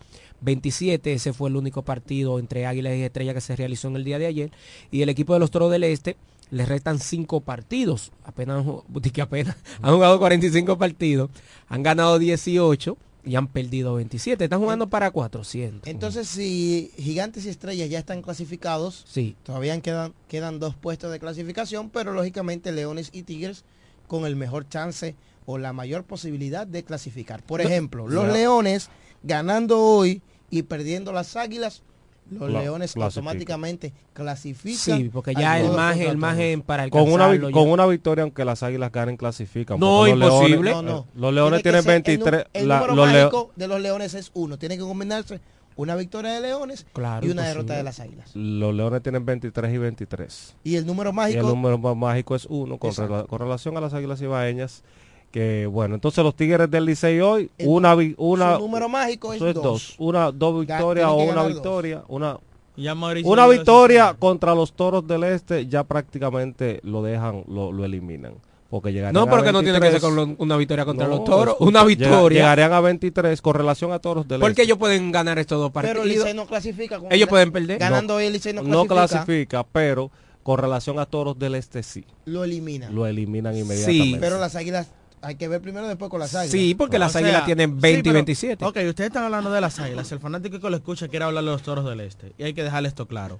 [0.41, 1.13] 27.
[1.13, 4.19] Ese fue el único partido entre Águilas y Estrella que se realizó en el día
[4.19, 4.51] de ayer.
[4.91, 6.17] Y el equipo de los Toros del Este
[6.49, 8.11] les restan 5 partidos.
[8.23, 8.65] Apenas,
[9.13, 11.29] que apenas han jugado 45 partidos,
[11.67, 14.43] han ganado 18 y han perdido 27.
[14.43, 15.87] Están jugando para 400.
[15.89, 19.35] Entonces, si Gigantes y Estrellas ya están clasificados, Sí.
[19.43, 23.63] todavía quedan, quedan dos puestos de clasificación, pero lógicamente Leones y Tigres
[24.07, 25.15] con el mejor chance
[25.45, 27.43] o la mayor posibilidad de clasificar.
[27.43, 28.31] Por ejemplo, los.
[28.31, 28.89] Leones
[29.23, 31.83] ganando hoy y perdiendo las Águilas,
[32.31, 34.97] los Leones automáticamente clasifican.
[34.97, 37.51] Sí, porque ya el contra el margen para Con una, ya.
[37.51, 39.79] con una victoria, aunque las águilas ganen, clasifican.
[39.79, 40.71] No, los imposible.
[40.71, 41.07] Leones, No, no.
[41.15, 42.45] Los leones Tiene tienen ser el nu- 23.
[42.53, 44.57] El, la- número los Leo- mágico de los Leones es uno.
[44.57, 45.39] Tiene que combinarse
[45.75, 47.47] una victoria de Leones Claro, y una imposible.
[47.47, 48.35] derrota de las Águilas.
[48.35, 50.55] los leones tienen 23 y 23.
[50.63, 53.77] Y el número Y el mágico número má- mágico es uno con, rela- con relación
[53.77, 54.83] a las águilas ibaeñas.
[55.31, 59.95] Que bueno, entonces los Tigres del Licey hoy, una, una, su número mágico es dos.
[59.97, 61.53] Una, dos victorias o una dos.
[61.53, 62.37] victoria, una,
[62.75, 68.33] Ya una victoria contra los Toros del Este ya prácticamente lo dejan, lo, lo eliminan.
[68.69, 70.01] Porque llegarían No, a pero que no tiene que ser 23.
[70.01, 71.53] con lo- una victoria contra No, los toros.
[71.55, 72.39] escucha, Una victoria.
[72.39, 74.63] Llegarían a 23 con relación a Toros del Porque Este.
[74.63, 75.93] ellos pueden ganar estos dos partidos.
[75.95, 76.97] Pero el Licey no clasifica.
[76.99, 77.79] con- Ellos pueden perder.
[77.79, 79.25] Ganando hoy el Licey no no clasifica.
[79.25, 80.09] clasifica, pero
[80.43, 82.05] con relación a Toros del Este sí.
[82.23, 82.89] Lo elimina.
[82.89, 84.19] Lo eliminan inmediatamente.
[84.21, 84.89] Pero las Águilas,
[85.21, 86.51] hay que ver primero después con las Águilas.
[86.51, 88.65] Sí, porque las O sea, águilas tienen 20 sí, y pero- 27.
[88.65, 90.11] Ok, ustedes están hablando de las águilas.
[90.11, 92.31] El fanático que lo escucha quiere hablar de los toros del este.
[92.37, 93.39] Y hay que dejarle esto claro.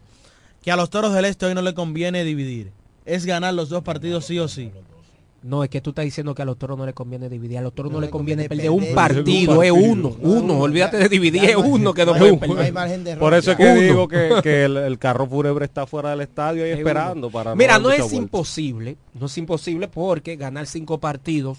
[0.64, 2.72] Que a los toros del este hoy no le conviene dividir.
[3.06, 4.72] Es ganar los dos partidos sí o sí.
[5.44, 7.58] No, es que tú estás diciendo que a los toros no les conviene dividir.
[7.58, 9.64] A los toros no, No les le conviene conviene perder un partido.
[9.64, 10.16] Es uno.
[10.22, 10.60] Uno.
[10.60, 11.44] Olvídate de dividir.
[11.46, 13.18] Es uno que no hay perder.
[13.18, 13.82] Por eso es que Uno.
[13.82, 17.34] digo que, que el, el carro fúnebre está fuera del estadio y Es esperando uno.
[17.34, 18.16] para Mira, no es vuelta.
[18.18, 18.98] imposible.
[19.20, 21.58] No es imposible porque ganar cinco partidos,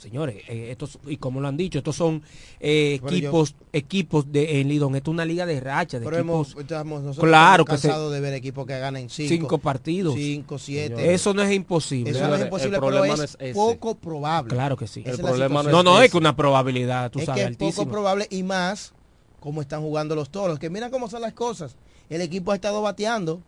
[0.00, 2.22] señores, eh, estos, y como lo han dicho, estos son
[2.58, 4.96] eh, yo- equipos equipos de en Lidón.
[4.96, 6.50] Esto es una liga de racha, de Pero equipos.
[6.52, 9.58] hemos, estamos, nosotros Claro estamos que se- cansados de ver equipos que ganan cinco, cinco
[9.58, 10.14] partidos.
[10.14, 11.12] cinco, siete.
[11.14, 12.10] Eso no es imposible.
[12.10, 14.54] Eso no es Señores, imposible, el pero es, es poco probable.
[14.54, 15.02] Claro que sí.
[15.04, 15.62] El es problema.
[15.62, 18.42] No, no, es es que una probabilidad, tú es sabes, que es poco probable y
[18.42, 18.92] más
[19.38, 20.58] como están jugando los toros.
[20.58, 21.76] Que mira cómo son las cosas.
[22.08, 23.40] El equipo ha estado bateando.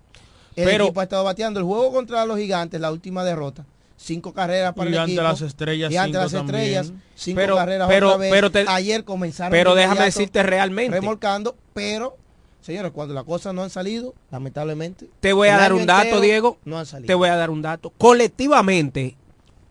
[0.54, 1.60] El Pero- equipo ha estado bateando.
[1.60, 3.64] El juego contra los gigantes, la última derrota.
[4.04, 5.22] Cinco carreras para Y el ante equipo.
[5.22, 7.04] las estrellas, Y ante cinco las estrellas, también.
[7.14, 8.30] cinco Pero- carreras pero- otra vez.
[8.32, 10.90] pero te- Ayer comenzaron Pero déjame decirte realmente.
[10.92, 12.16] remolcando, pero
[12.62, 15.08] señores, cuando las cosas no han salido, lamentablemente.
[15.20, 16.58] Te voy a dar un dato, Diego.
[16.64, 17.06] No han salido.
[17.06, 17.92] Te voy a dar un dato.
[17.96, 19.14] Colectivamente,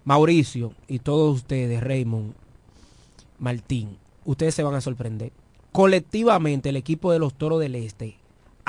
[0.05, 2.33] Mauricio y todos ustedes, Raymond,
[3.37, 5.31] Martín, ustedes se van a sorprender.
[5.73, 8.15] Colectivamente, el equipo de los Toros del Este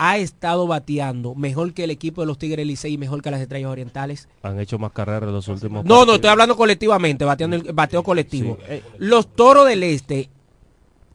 [0.04, 3.40] ha estado bateando mejor que el equipo de los Tigres Licey y mejor que las
[3.40, 4.28] Estrellas Orientales.
[4.42, 8.02] Han hecho más carreras en los últimos No, no, estoy hablando colectivamente, bateando el bateo
[8.02, 8.58] colectivo.
[8.60, 8.82] Sí, eh.
[8.98, 10.28] Los Toros del Este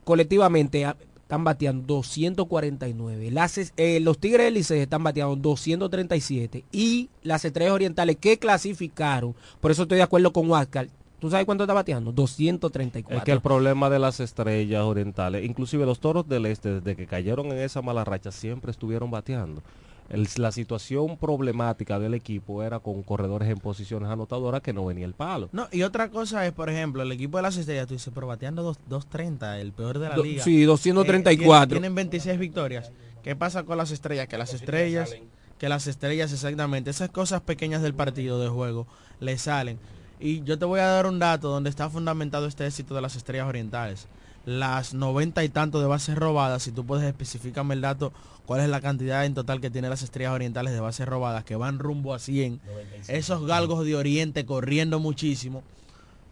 [0.05, 0.83] colectivamente
[1.21, 3.29] están bateando 249.
[3.31, 8.39] Las, es- eh, los Tigres del Licey están bateando 237 y las Estrellas Orientales que
[8.39, 10.87] clasificaron, por eso estoy de acuerdo con Huáscar.
[11.19, 12.11] ¿Tú sabes cuánto está bateando?
[12.11, 13.17] 234.
[13.17, 17.07] Es que el problema de las estrellas orientales, inclusive los toros del este, desde que
[17.07, 19.63] cayeron en esa mala racha, siempre estuvieron bateando.
[20.09, 25.05] El- la situación problemática del equipo era con corredores en posiciones anotadoras que no venía
[25.05, 25.49] el palo.
[25.51, 28.27] No, y otra cosa es, por ejemplo, el equipo de las estrellas, tú dices, pero
[28.27, 30.43] bateando dos- 230, el peor de la Do- liga.
[30.43, 31.63] sí, 234.
[31.63, 32.91] Eh, tienen, tienen 26 victorias.
[33.23, 34.27] ¿Qué pasa con las estrellas?
[34.29, 35.13] Que las estrellas,
[35.57, 38.87] que las estrellas exactamente, esas cosas pequeñas del partido de juego,
[39.19, 39.77] le salen.
[40.19, 43.15] Y yo te voy a dar un dato donde está fundamentado este éxito de las
[43.15, 44.07] estrellas orientales.
[44.45, 48.13] Las 90 y tanto de bases robadas, si tú puedes especificarme el dato,
[48.45, 51.55] cuál es la cantidad en total que tienen las estrellas orientales de bases robadas, que
[51.55, 52.61] van rumbo a 100.
[53.07, 55.63] Esos galgos de oriente corriendo muchísimo.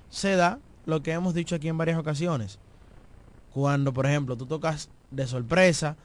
[0.10, 2.58] Se da lo que hemos dicho aquí en varias ocasiones.
[3.54, 5.98] Cuando, por ejemplo, tú tocas de sorpresa,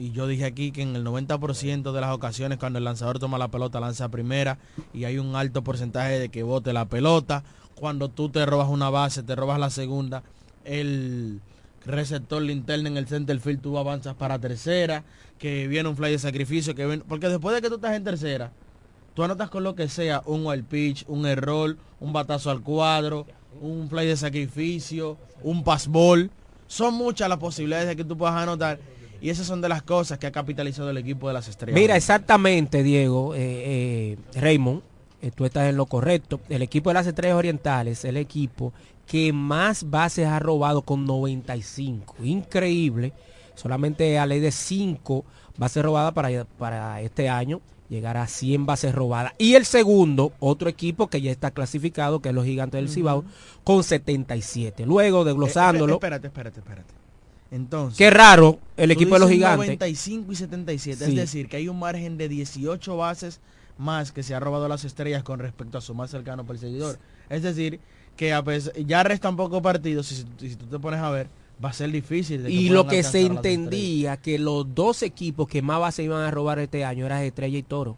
[0.00, 3.36] y yo dije aquí que en el 90% de las ocasiones cuando el lanzador toma
[3.36, 4.58] la pelota lanza primera
[4.94, 7.44] y hay un alto porcentaje de que bote la pelota.
[7.74, 10.22] Cuando tú te robas una base, te robas la segunda,
[10.64, 11.42] el
[11.84, 15.04] receptor linterna en el center field, tú avanzas para tercera,
[15.38, 18.04] que viene un fly de sacrificio, que viene, porque después de que tú estás en
[18.04, 18.52] tercera,
[19.12, 23.26] tú anotas con lo que sea, un wild pitch, un error, un batazo al cuadro,
[23.60, 26.30] un fly de sacrificio, un pass ball.
[26.68, 28.78] Son muchas las posibilidades de que tú puedas anotar.
[29.20, 31.78] Y esas son de las cosas que ha capitalizado el equipo de las estrellas.
[31.78, 34.82] Mira, exactamente, Diego, eh, eh, Raymond,
[35.22, 36.40] eh, tú estás en lo correcto.
[36.48, 38.72] El equipo de las Estrellas Orientales es el equipo
[39.06, 42.16] que más bases ha robado con 95.
[42.22, 43.12] Increíble.
[43.54, 45.24] Solamente a ley de 5
[45.58, 47.60] bases robadas para, para este año
[47.90, 49.32] llegar a 100 bases robadas.
[49.36, 53.24] Y el segundo, otro equipo que ya está clasificado, que es los Gigantes del Cibao,
[53.64, 54.86] con 77.
[54.86, 56.99] Luego, desglosándolo, Eh, espérate, espérate, espérate.
[57.50, 59.56] Entonces, qué raro el equipo de los Gigantes.
[59.66, 61.10] 95 y 77, Sí.
[61.10, 63.40] es decir, que hay un margen de 18 bases
[63.78, 66.98] más que se ha robado las estrellas con respecto a su más cercano perseguidor.
[67.28, 67.80] Es decir,
[68.16, 71.28] que a pesar- ya restan pocos partidos y si, si tú te pones a ver,
[71.64, 72.42] va a ser difícil.
[72.44, 76.30] de Y lo que se entendía que los dos equipos que más bases iban a
[76.30, 77.96] robar este año eran Estrella y Toro.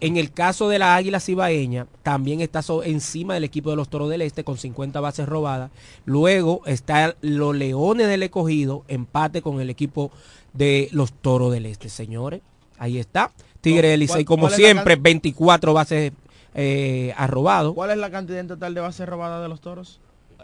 [0.00, 4.10] En el caso de la Águila Cibaeña, también está encima del equipo de los Toros
[4.10, 5.70] del Este con 50 bases robadas.
[6.04, 10.10] Luego está los Leones del Escogido, empate con el equipo
[10.52, 12.42] de los Toros del Este, señores.
[12.78, 13.30] Ahí está.
[13.62, 16.12] Tigre del Licey, ¿Cuál- como siempre, can- 24 bases
[16.54, 17.74] eh, ha robado.
[17.74, 20.00] ¿Cuál es la cantidad en total de bases robadas de los toros?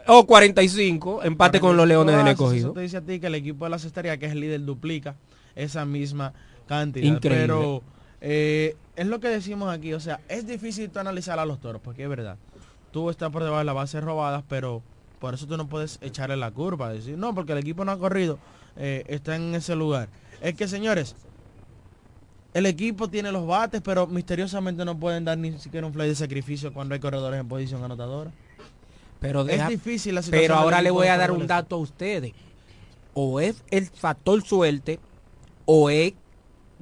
[0.07, 2.67] O 45, empate con los Leones del Escogido.
[2.69, 4.65] Eso te dice a ti que el equipo de la cestería, que es el líder,
[4.65, 5.15] duplica
[5.55, 6.33] esa misma
[6.67, 7.05] cantidad.
[7.05, 7.43] Increíble.
[7.47, 7.81] Pero
[8.25, 9.93] eh, es lo que decimos aquí.
[9.93, 12.37] O sea, es difícil tú analizar a los toros, porque es verdad.
[12.91, 14.81] Tú estás por debajo de las bases robadas, pero
[15.19, 16.91] por eso tú no puedes echarle la curva.
[16.91, 18.39] Decir, no, porque el equipo no ha corrido,
[18.77, 20.07] eh, está en ese lugar.
[20.41, 21.15] Es que, señores,
[22.53, 26.15] el equipo tiene los bates, pero misteriosamente no pueden dar ni siquiera un fly de
[26.15, 28.31] sacrificio cuando hay corredores en posición anotadora.
[29.19, 30.43] Pero es difícil la situación.
[30.43, 32.33] Pero ahora le voy a dar un dato a ustedes.
[33.13, 34.99] O es el factor suerte
[35.65, 36.13] o es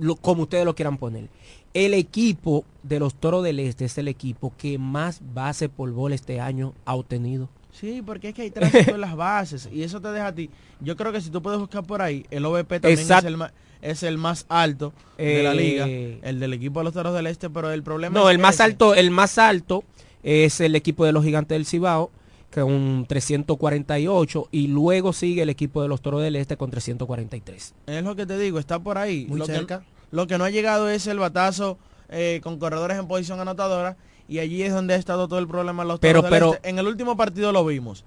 [0.01, 1.29] lo- como ustedes lo quieran poner.
[1.73, 6.15] El equipo de los Toros del Este es el equipo que más base por bola
[6.15, 7.47] este año ha obtenido.
[7.71, 10.49] Sí, porque es que hay tránsito en las bases y eso te deja a ti.
[10.81, 13.29] Yo creo que si tú puedes buscar por ahí, el OVP también es Exacto.
[13.29, 13.41] el,
[13.81, 15.85] es el más alto de la Eh, liga,
[16.29, 18.55] el del equipo de los Toros del Este, pero el problema No, es el más
[18.55, 18.63] ese.
[18.63, 19.85] alto, el más alto
[20.23, 22.11] es el equipo de los Gigantes del Cibao
[22.53, 27.73] con 348 y luego sigue el equipo de los Toros del Este con 343.
[27.87, 29.25] Es lo que te digo, está por ahí.
[29.27, 29.79] Muy lo, cerca.
[29.79, 31.77] Que, lo que no ha llegado es el batazo
[32.09, 33.95] eh, con corredores en posición anotadora
[34.27, 36.69] y allí es donde ha estado todo el problema los Pero- Toros del pero- Este.
[36.69, 38.03] En el último partido lo vimos.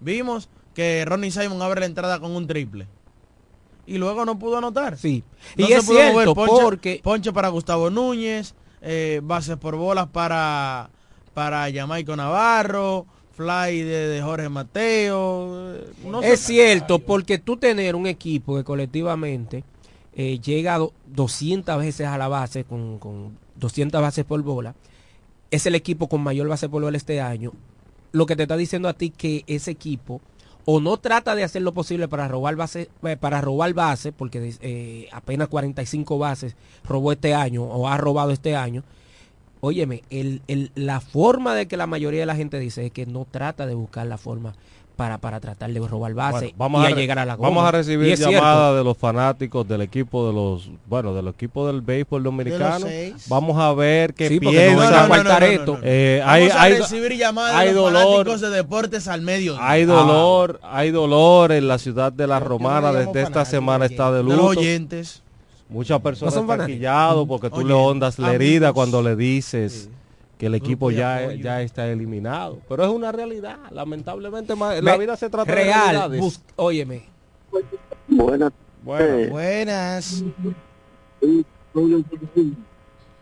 [0.00, 2.86] Vimos que Ronnie Simon abre la entrada con un triple.
[3.86, 4.96] Y luego no pudo anotar.
[4.98, 5.24] Sí.
[5.56, 6.12] No y se es pudo mover.
[6.12, 10.90] cierto Ponche- porque Ponche para Gustavo Núñez, eh, bases por bolas para,
[11.34, 13.06] para Jamaico Navarro,
[13.38, 15.74] fly de, Jorge Mateo.
[15.76, 19.62] eh, no es cierto, porque tú tener un equipo que colectivamente
[20.14, 24.74] eh, llega a do- 200 veces a la base con, con 200 bases por bola,
[25.50, 27.52] es el equipo con mayor base por bola este año.
[28.12, 30.20] Lo que te está diciendo a ti que ese equipo
[30.64, 34.54] o no trata de hacer lo posible para robar base, eh, para robar base, porque
[34.60, 38.82] eh, apenas 45 bases robó este año o ha robado este año.
[39.60, 43.06] Óyeme, el, el- la forma de que la mayoría de la gente dice es que
[43.06, 44.54] no trata de buscar la forma
[44.96, 47.48] para, para tratar de robar base Bueno, vamos y a, llegar a la goma.
[47.50, 51.82] Vamos a recibir llamadas de los fanáticos del equipo de los, bueno, del equipo del
[51.82, 52.84] béisbol dominicano.
[53.28, 54.76] Vamos a ver qué Sí, no piensan.
[54.76, 55.78] van a faltar esto.
[55.84, 59.22] Eh, Vamos hay, a hay- recibir llamadas hay de los dolor, fanáticos de deportes al
[59.22, 59.56] medio.
[59.60, 62.92] hay dolor, hay dolor en la ciudad de la Romana.
[62.92, 64.48] Desde esta semana está de De los luto.
[64.60, 65.22] oyentes.
[65.68, 69.90] Muchas personas No están quillados porque tú le hondas la herida cuando le dices
[70.38, 72.60] que el equipo de ya, ya está eliminado.
[72.68, 73.58] Pero es una realidad.
[73.70, 75.80] Lamentablemente, Me- la vida se trata de real.
[75.90, 76.20] realidades.
[76.20, 77.02] bus- óyeme,
[78.08, 78.52] Buenas.
[78.82, 80.24] Bueno, Buenas.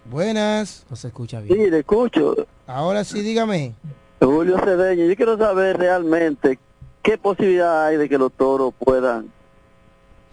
[0.09, 0.87] Buenas.
[0.89, 1.71] no se escucha Sí, bien.
[1.71, 2.35] le escucho.
[2.67, 3.75] Ahora sí, dígame.
[4.21, 6.59] Julio Cedeño, yo quiero saber realmente
[7.03, 9.27] qué posibilidad hay de que los toros puedan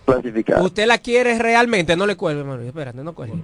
[0.06, 0.62] clasificar.
[0.62, 2.68] Usted la quiere realmente, no le cuelgue, Manuel.
[2.68, 3.44] Espérate, no cuelgue.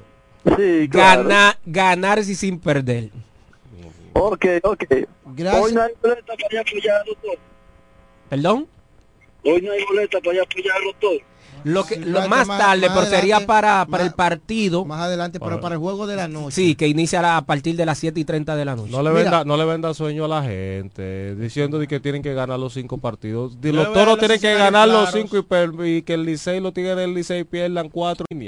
[0.55, 1.23] Sí, claro.
[1.23, 3.09] Ganar, ganarse sin perder.
[4.13, 4.83] Ok, ok.
[5.35, 5.63] Gracias.
[5.63, 7.39] Hoy no hay boleta para ir a apoyar a los toros.
[8.29, 8.67] ¿Perdón?
[9.43, 11.21] Hoy no hay boleta para ir a apoyar a los toros.
[11.63, 14.85] Lo que, Sí, lo más- tarde, más pero sería para, para más- el partido.
[14.85, 16.55] Más adelante, pero para el juego de la noche.
[16.55, 18.91] Sí, que inicia la- a partir de las 7 y 30 de la noche.
[18.91, 19.21] No le, Mira.
[19.23, 22.73] venda, no le venda sueño a la gente diciendo de que tienen que ganar los
[22.73, 23.57] cinco partidos.
[23.61, 26.73] Yo los toros tienen que ganar los cinco y, per- y que el Licey, los
[26.73, 28.47] Tigres del Licey pierdan cuatro líneas.